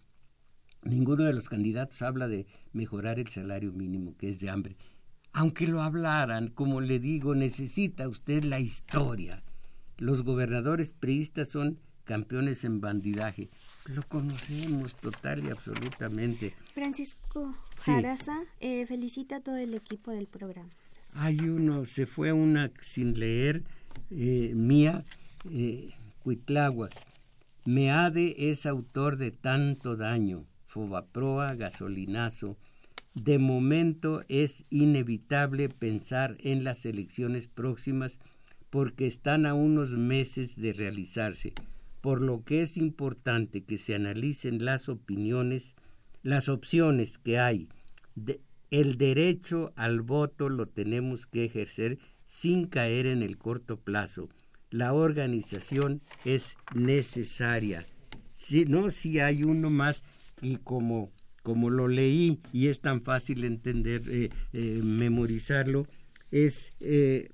Ninguno 0.87 1.25
de 1.25 1.33
los 1.33 1.49
candidatos 1.49 2.01
habla 2.03 2.29
de 2.29 2.47
mejorar 2.73 3.19
el 3.19 3.29
salario 3.29 3.73
mínimo, 3.73 4.17
que 4.17 4.31
es 4.31 4.41
de 4.41 4.51
hambre. 4.51 4.77
Aunque 5.33 5.67
lo 5.67 5.83
hablaran, 5.83 6.49
como 6.49 6.81
le 6.81 6.99
digo, 6.99 7.35
necesita 7.35 8.09
usted 8.09 8.45
la 8.45 8.61
historia. 8.61 9.43
Los 9.99 10.23
gobernadores 10.23 10.93
priistas 10.93 11.49
son 11.49 11.79
campeones 12.05 12.65
en 12.65 12.81
bandidaje. 12.81 13.51
Lo 13.87 14.03
conocemos 14.03 14.95
total 14.95 15.45
y 15.45 15.51
absolutamente. 15.51 16.55
Francisco 16.73 17.55
Jaraza 17.77 18.45
eh, 18.61 18.87
felicita 18.87 19.37
a 19.37 19.41
todo 19.41 19.57
el 19.57 19.75
equipo 19.75 20.11
del 20.11 20.27
programa. 20.27 20.71
Hay 21.15 21.41
uno, 21.41 21.85
se 21.87 22.07
fue 22.07 22.33
una 22.33 22.71
sin 22.83 23.19
leer, 23.19 23.63
eh, 24.11 24.53
mía, 24.55 25.05
eh, 25.51 25.95
Meade 27.65 28.51
es 28.51 28.65
autor 28.65 29.17
de 29.17 29.33
tanto 29.33 29.97
daño, 29.97 30.45
Fobaproa, 30.77 31.55
gasolinazo. 31.55 32.59
De 33.15 33.39
momento 33.39 34.23
es 34.29 34.67
inevitable 34.69 35.71
pensar 35.71 36.37
en 36.41 36.65
las 36.65 36.85
elecciones 36.85 37.49
próximas 37.49 38.19
porque 38.69 39.07
están 39.07 39.47
a 39.47 39.55
unos 39.55 39.93
meses 39.93 40.55
de 40.55 40.75
realizarse, 40.75 41.55
por 42.03 42.21
lo 42.21 42.45
que 42.45 42.61
es 42.61 42.77
importante 42.77 43.65
que 43.65 43.79
se 43.79 43.95
analicen 43.95 44.67
las 44.67 44.91
opiniones, 44.91 45.75
las 46.23 46.51
opciones 46.51 47.17
que 47.17 47.39
hay. 47.39 47.71
el 48.71 48.99
derecho 48.99 49.73
al 49.77 50.03
voto 50.03 50.51
lo 50.51 50.67
tenemos 50.67 51.27
que 51.27 51.47
ejercer 51.47 51.99
sin 52.27 52.67
caer 52.67 53.07
en 53.07 53.23
el 53.23 53.39
corto 53.39 53.81
plazo 53.81 54.29
la 54.71 54.93
organización 54.93 56.03
es 56.25 56.57
necesaria. 56.75 57.87
Si 58.33 58.65
no, 58.67 58.91
si 58.91 59.21
hay 59.21 59.43
uno 59.43 59.71
más 59.71 60.03
y 60.41 60.57
como 60.57 61.13
como 61.43 61.71
lo 61.71 61.87
leí 61.87 62.41
y 62.53 62.67
es 62.67 62.81
tan 62.81 63.03
fácil 63.03 63.45
entender, 63.45 64.03
eh, 64.09 64.31
eh, 64.53 64.81
memorizarlo, 64.83 65.87
es, 66.33 66.73
eh, 66.81 67.31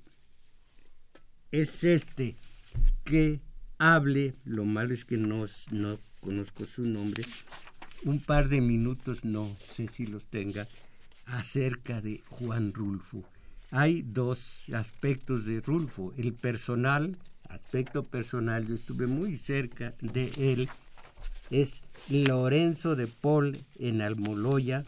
es 1.49 1.83
este 1.83 2.35
que 3.03 3.41
hable, 3.79 4.35
lo 4.45 4.65
malo 4.65 4.93
es 4.93 5.03
que 5.03 5.17
no, 5.17 5.47
no 5.71 5.97
conozco 6.19 6.67
su 6.67 6.83
nombre, 6.83 7.23
un 8.03 8.19
par 8.19 8.49
de 8.49 8.61
minutos, 8.61 9.25
no 9.25 9.57
sé 9.71 9.87
si 9.87 10.05
los 10.05 10.27
tenga, 10.27 10.67
acerca 11.25 11.99
de 11.99 12.21
Juan 12.29 12.71
Rulfo 12.71 13.25
hay 13.73 14.03
dos 14.03 14.65
aspectos 14.71 15.47
de 15.47 15.59
Rulfo. 15.59 16.13
El 16.15 16.33
personal, 16.33 17.17
aspecto 17.49 18.03
personal, 18.03 18.67
yo 18.67 18.75
estuve 18.75 19.07
muy 19.07 19.35
cerca 19.35 19.95
de 19.99 20.31
él, 20.37 20.69
es 21.53 21.83
Lorenzo 22.09 22.95
de 22.95 23.05
Paul 23.05 23.59
en 23.75 24.01
Almoloya. 24.01 24.85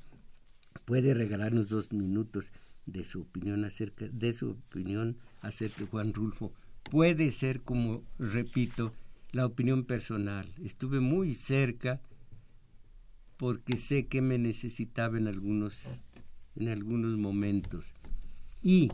Puede 0.86 1.14
regalarnos 1.14 1.70
dos 1.70 1.92
minutos 1.92 2.52
de 2.88 3.04
su 3.04 3.22
opinión 3.22 3.64
acerca 3.66 4.08
de 4.08 4.34
su 4.34 4.52
opinión 4.52 5.18
acerca 5.42 5.82
de 5.82 5.86
Juan 5.86 6.14
Rulfo. 6.14 6.54
Puede 6.90 7.30
ser, 7.30 7.62
como 7.62 8.04
repito, 8.18 8.94
la 9.32 9.46
opinión 9.46 9.84
personal. 9.84 10.52
Estuve 10.64 11.00
muy 11.00 11.36
cerca 11.36 12.02
porque 13.38 13.78
sé 13.78 14.08
que 14.08 14.24
me 14.24 14.40
necesitaba 14.40 15.20
en 15.20 15.28
algunos 15.28 15.78
en 16.56 16.70
algunos 16.70 17.16
momentos 17.18 17.94
y 18.64 18.92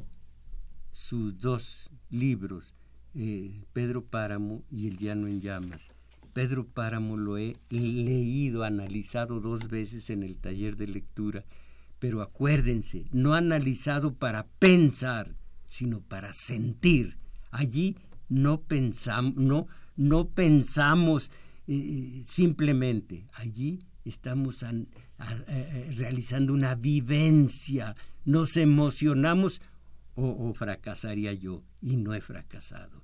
sus 0.91 1.39
dos 1.39 1.89
libros, 2.09 2.73
eh, 3.13 3.63
Pedro 3.71 4.03
Páramo 4.03 4.65
y 4.69 4.87
El 4.87 4.97
Llano 4.97 5.27
en 5.27 5.39
Llamas. 5.39 5.91
Pedro 6.33 6.67
Páramo 6.67 7.17
lo 7.17 7.37
he 7.37 7.57
leído, 7.69 8.63
analizado 8.63 9.39
dos 9.39 9.69
veces 9.69 10.09
en 10.09 10.23
el 10.23 10.37
taller 10.37 10.75
de 10.75 10.87
lectura, 10.87 11.45
pero 11.99 12.21
acuérdense, 12.21 13.05
no 13.11 13.33
analizado 13.33 14.13
para 14.13 14.47
pensar, 14.59 15.35
sino 15.67 16.01
para 16.01 16.33
sentir. 16.33 17.17
Allí 17.51 17.95
no 18.29 18.61
pensamos, 18.61 19.35
no, 19.35 19.67
no 19.95 20.29
pensamos 20.29 21.31
eh, 21.67 22.23
simplemente, 22.25 23.27
allí 23.33 23.79
estamos 24.03 24.65
realizando 25.95 26.53
una 26.53 26.73
vivencia 26.73 27.95
nos 28.25 28.57
emocionamos 28.57 29.61
o, 30.15 30.53
fracasaría 30.53 31.33
yo 31.33 31.63
y 31.81 31.95
no 31.95 32.13
he 32.13 32.21
fracasado. 32.21 33.01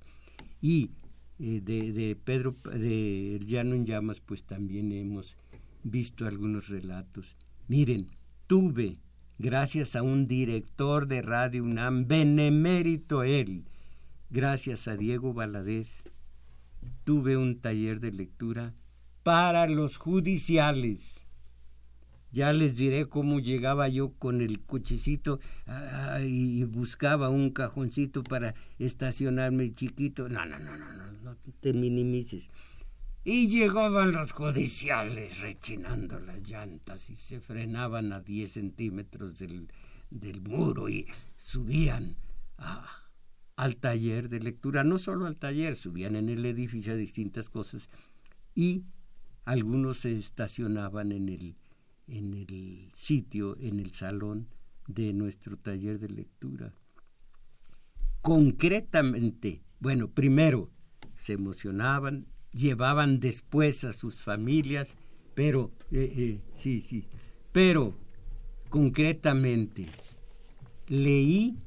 Y 0.60 0.90
eh, 1.38 1.60
de, 1.62 2.16
Pedro 2.16 2.56
de 2.64 3.36
El 3.36 3.46
Llano 3.46 3.74
en 3.74 3.86
Llamas 3.86 4.20
pues 4.20 4.42
también 4.44 4.92
hemos 4.92 5.36
visto 5.82 6.26
algunos 6.26 6.68
relatos. 6.68 7.36
Miren, 7.68 8.08
tuve, 8.46 8.96
gracias 9.38 9.94
a 9.94 10.02
un 10.02 10.26
director 10.26 11.06
de 11.06 11.22
Radio 11.22 11.64
UNAM, 11.64 12.06
benemérito 12.08 13.22
él, 13.22 13.64
gracias 14.30 14.88
a 14.88 14.96
Diego 14.96 15.32
Valadez, 15.32 16.02
tuve 17.04 17.36
un 17.36 17.60
taller 17.60 18.00
de 18.00 18.12
lectura 18.12 18.74
para 19.22 19.66
los 19.68 19.96
judiciales 19.96 21.27
ya 22.30 22.52
les 22.52 22.76
diré 22.76 23.08
cómo 23.08 23.40
llegaba 23.40 23.88
yo 23.88 24.12
con 24.12 24.40
el 24.40 24.60
cochecito 24.60 25.40
ah, 25.66 26.20
y 26.22 26.64
buscaba 26.64 27.30
un 27.30 27.50
cajoncito 27.50 28.22
para 28.22 28.54
estacionarme 28.78 29.72
chiquito. 29.72 30.28
No, 30.28 30.44
no, 30.44 30.58
no, 30.58 30.76
no, 30.76 30.92
no, 30.92 31.12
no 31.22 31.36
te 31.60 31.72
minimices. 31.72 32.50
Y 33.24 33.48
llegaban 33.48 34.12
los 34.12 34.32
judiciales 34.32 35.40
rechinando 35.40 36.18
las 36.18 36.46
llantas 36.48 37.10
y 37.10 37.16
se 37.16 37.40
frenaban 37.40 38.12
a 38.12 38.20
10 38.20 38.52
centímetros 38.52 39.38
del, 39.38 39.68
del 40.10 40.40
muro 40.40 40.88
y 40.88 41.06
subían 41.36 42.16
al 43.56 43.76
taller 43.76 44.28
de 44.28 44.40
lectura. 44.40 44.84
No 44.84 44.98
solo 44.98 45.26
al 45.26 45.36
taller, 45.36 45.76
subían 45.76 46.16
en 46.16 46.28
el 46.28 46.44
edificio 46.46 46.92
a 46.92 46.96
distintas 46.96 47.50
cosas 47.50 47.88
y 48.54 48.84
algunos 49.44 49.98
se 49.98 50.16
estacionaban 50.16 51.12
en 51.12 51.28
el 51.28 51.56
en 52.08 52.34
el 52.34 52.90
sitio, 52.94 53.56
en 53.60 53.78
el 53.78 53.92
salón 53.92 54.48
de 54.86 55.12
nuestro 55.12 55.56
taller 55.56 55.98
de 55.98 56.08
lectura. 56.08 56.74
Concretamente, 58.22 59.62
bueno, 59.80 60.10
primero 60.10 60.70
se 61.16 61.34
emocionaban, 61.34 62.26
llevaban 62.52 63.20
después 63.20 63.84
a 63.84 63.92
sus 63.92 64.22
familias, 64.22 64.96
pero, 65.34 65.72
eh, 65.92 66.12
eh, 66.16 66.40
sí, 66.56 66.80
sí, 66.82 67.04
pero 67.52 67.94
concretamente, 68.68 69.86
leí 70.86 71.58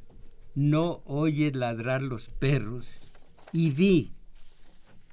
No 0.53 1.01
oye 1.05 1.51
ladrar 1.53 2.01
los 2.01 2.27
perros 2.27 2.85
y 3.53 3.71
vi 3.71 4.11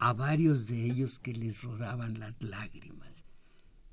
a 0.01 0.13
varios 0.13 0.67
de 0.67 0.85
ellos 0.85 1.21
que 1.21 1.33
les 1.33 1.63
rodaban 1.63 2.19
las 2.19 2.41
lágrimas. 2.43 3.18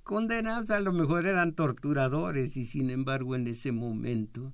Condenados 0.06 0.70
a 0.70 0.80
lo 0.82 0.94
mejor 0.94 1.26
eran 1.26 1.56
torturadores 1.56 2.58
y 2.58 2.66
sin 2.68 2.92
embargo 2.92 3.36
en 3.36 3.48
ese 3.48 3.72
momento 3.72 4.54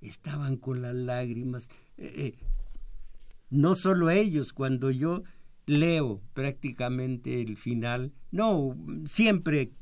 estaban 0.00 0.56
con 0.56 0.80
las 0.80 0.94
lágrimas. 0.94 1.68
Eh, 1.98 2.10
eh, 2.16 2.38
no 3.50 3.74
solo 3.74 4.08
ellos, 4.08 4.54
cuando 4.54 4.90
yo 4.90 5.24
leo 5.66 6.22
prácticamente 6.32 7.42
el 7.42 7.58
final, 7.58 8.14
no, 8.30 8.74
siempre 9.04 9.72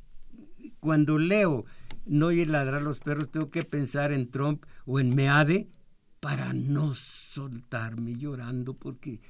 cuando 0.81 1.19
leo 1.19 1.67
no 2.05 2.27
oye 2.27 2.45
ladrar 2.45 2.83
los 2.83 2.99
perros, 2.99 3.31
tengo 3.31 3.49
que 3.49 3.63
pensar 3.63 4.11
en 4.11 4.29
Trump 4.29 4.65
o 4.87 4.99
en 4.99 5.15
Meade 5.15 5.69
para 6.19 6.53
no 6.53 6.95
soltarme 6.95 8.17
llorando 8.17 8.75
porque 8.75 9.21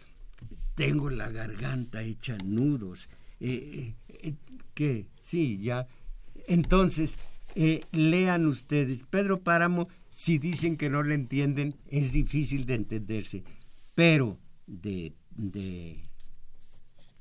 tengo 0.75 1.11
la 1.11 1.29
garganta 1.29 2.03
hecha 2.03 2.39
nudos. 2.43 3.11
Eh, 3.41 3.95
que 4.73 5.11
sí, 5.27 5.59
ya. 5.59 5.89
Entonces, 6.47 7.19
eh, 7.55 7.81
lean 7.93 8.47
ustedes. 8.47 9.03
Pedro 9.11 9.43
Páramo, 9.43 9.89
si 10.09 10.39
dicen 10.39 10.77
que 10.77 10.89
no 10.89 11.03
le 11.03 11.15
entienden, 11.15 11.75
es 11.89 12.13
difícil 12.13 12.67
de 12.67 12.75
entenderse. 12.75 13.45
Pero 13.95 14.39
de, 14.67 15.15
de, 15.37 16.09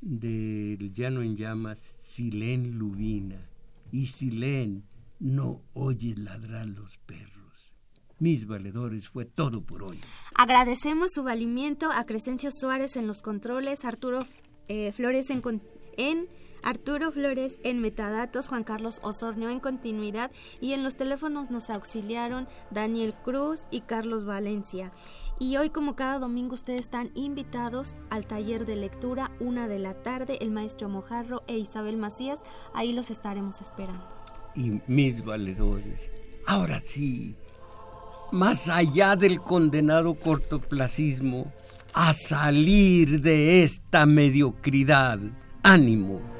del 0.02 0.94
Llano 0.94 1.22
en 1.24 1.36
Llamas, 1.36 1.96
si 1.98 2.32
leen 2.32 2.78
Lubina 2.78 3.50
y 3.92 4.08
si 4.08 4.30
leen 4.30 4.84
No 5.20 5.62
oyes 5.74 6.20
ladrar 6.20 6.68
los 6.68 6.98
perros 7.00 7.36
mis 8.20 8.48
valedores, 8.48 9.10
fue 9.10 9.26
todo 9.26 9.62
por 9.62 9.84
hoy. 9.84 10.00
Agradecemos 10.36 11.12
su 11.12 11.24
valimiento 11.24 11.92
a 11.92 12.06
Crescencio 12.06 12.50
Suárez 12.52 12.96
en 12.96 13.08
los 13.08 13.22
controles, 13.22 13.84
Arturo 13.84 14.20
eh, 14.68 14.92
Flores 14.94 15.30
en, 15.30 15.42
en 15.98 16.28
Arturo 16.64 17.12
Flores 17.12 17.60
en 17.64 17.80
metadatos, 17.80 18.48
Juan 18.48 18.64
Carlos 18.64 19.00
Osornio 19.04 19.50
en 19.50 19.60
continuidad 19.60 20.32
y 20.62 20.74
en 20.74 20.84
los 20.84 20.96
teléfonos 20.96 21.52
nos 21.52 21.70
auxiliaron 21.70 22.48
Daniel 22.72 23.14
Cruz 23.24 23.62
y 23.72 23.82
Carlos 23.82 24.26
Valencia. 24.26 24.92
Y 25.40 25.58
hoy 25.58 25.70
como 25.70 25.96
cada 25.96 26.20
domingo 26.20 26.54
ustedes 26.54 26.82
están 26.82 27.12
invitados 27.14 27.96
al 28.10 28.26
taller 28.26 28.66
de 28.66 28.78
lectura, 28.78 29.32
una 29.40 29.68
de 29.68 29.80
la 29.80 29.94
tarde, 30.02 30.38
el 30.42 30.52
maestro 30.52 30.90
Mojarro 30.90 31.44
e 31.48 31.58
Isabel 31.58 31.98
Macías, 31.98 32.42
ahí 32.74 32.94
los 32.94 33.12
estaremos 33.12 33.62
esperando. 33.62 34.06
Y 34.56 34.82
mis 34.88 35.24
valedores, 35.26 36.10
ahora 36.48 36.80
sí, 36.80 37.36
más 38.32 38.70
allá 38.70 39.16
del 39.16 39.42
condenado 39.42 40.16
cortoplacismo, 40.16 41.52
a 41.94 42.14
salir 42.14 43.22
de 43.22 43.64
esta 43.64 44.06
mediocridad. 44.06 45.20
Ánimo. 45.64 46.35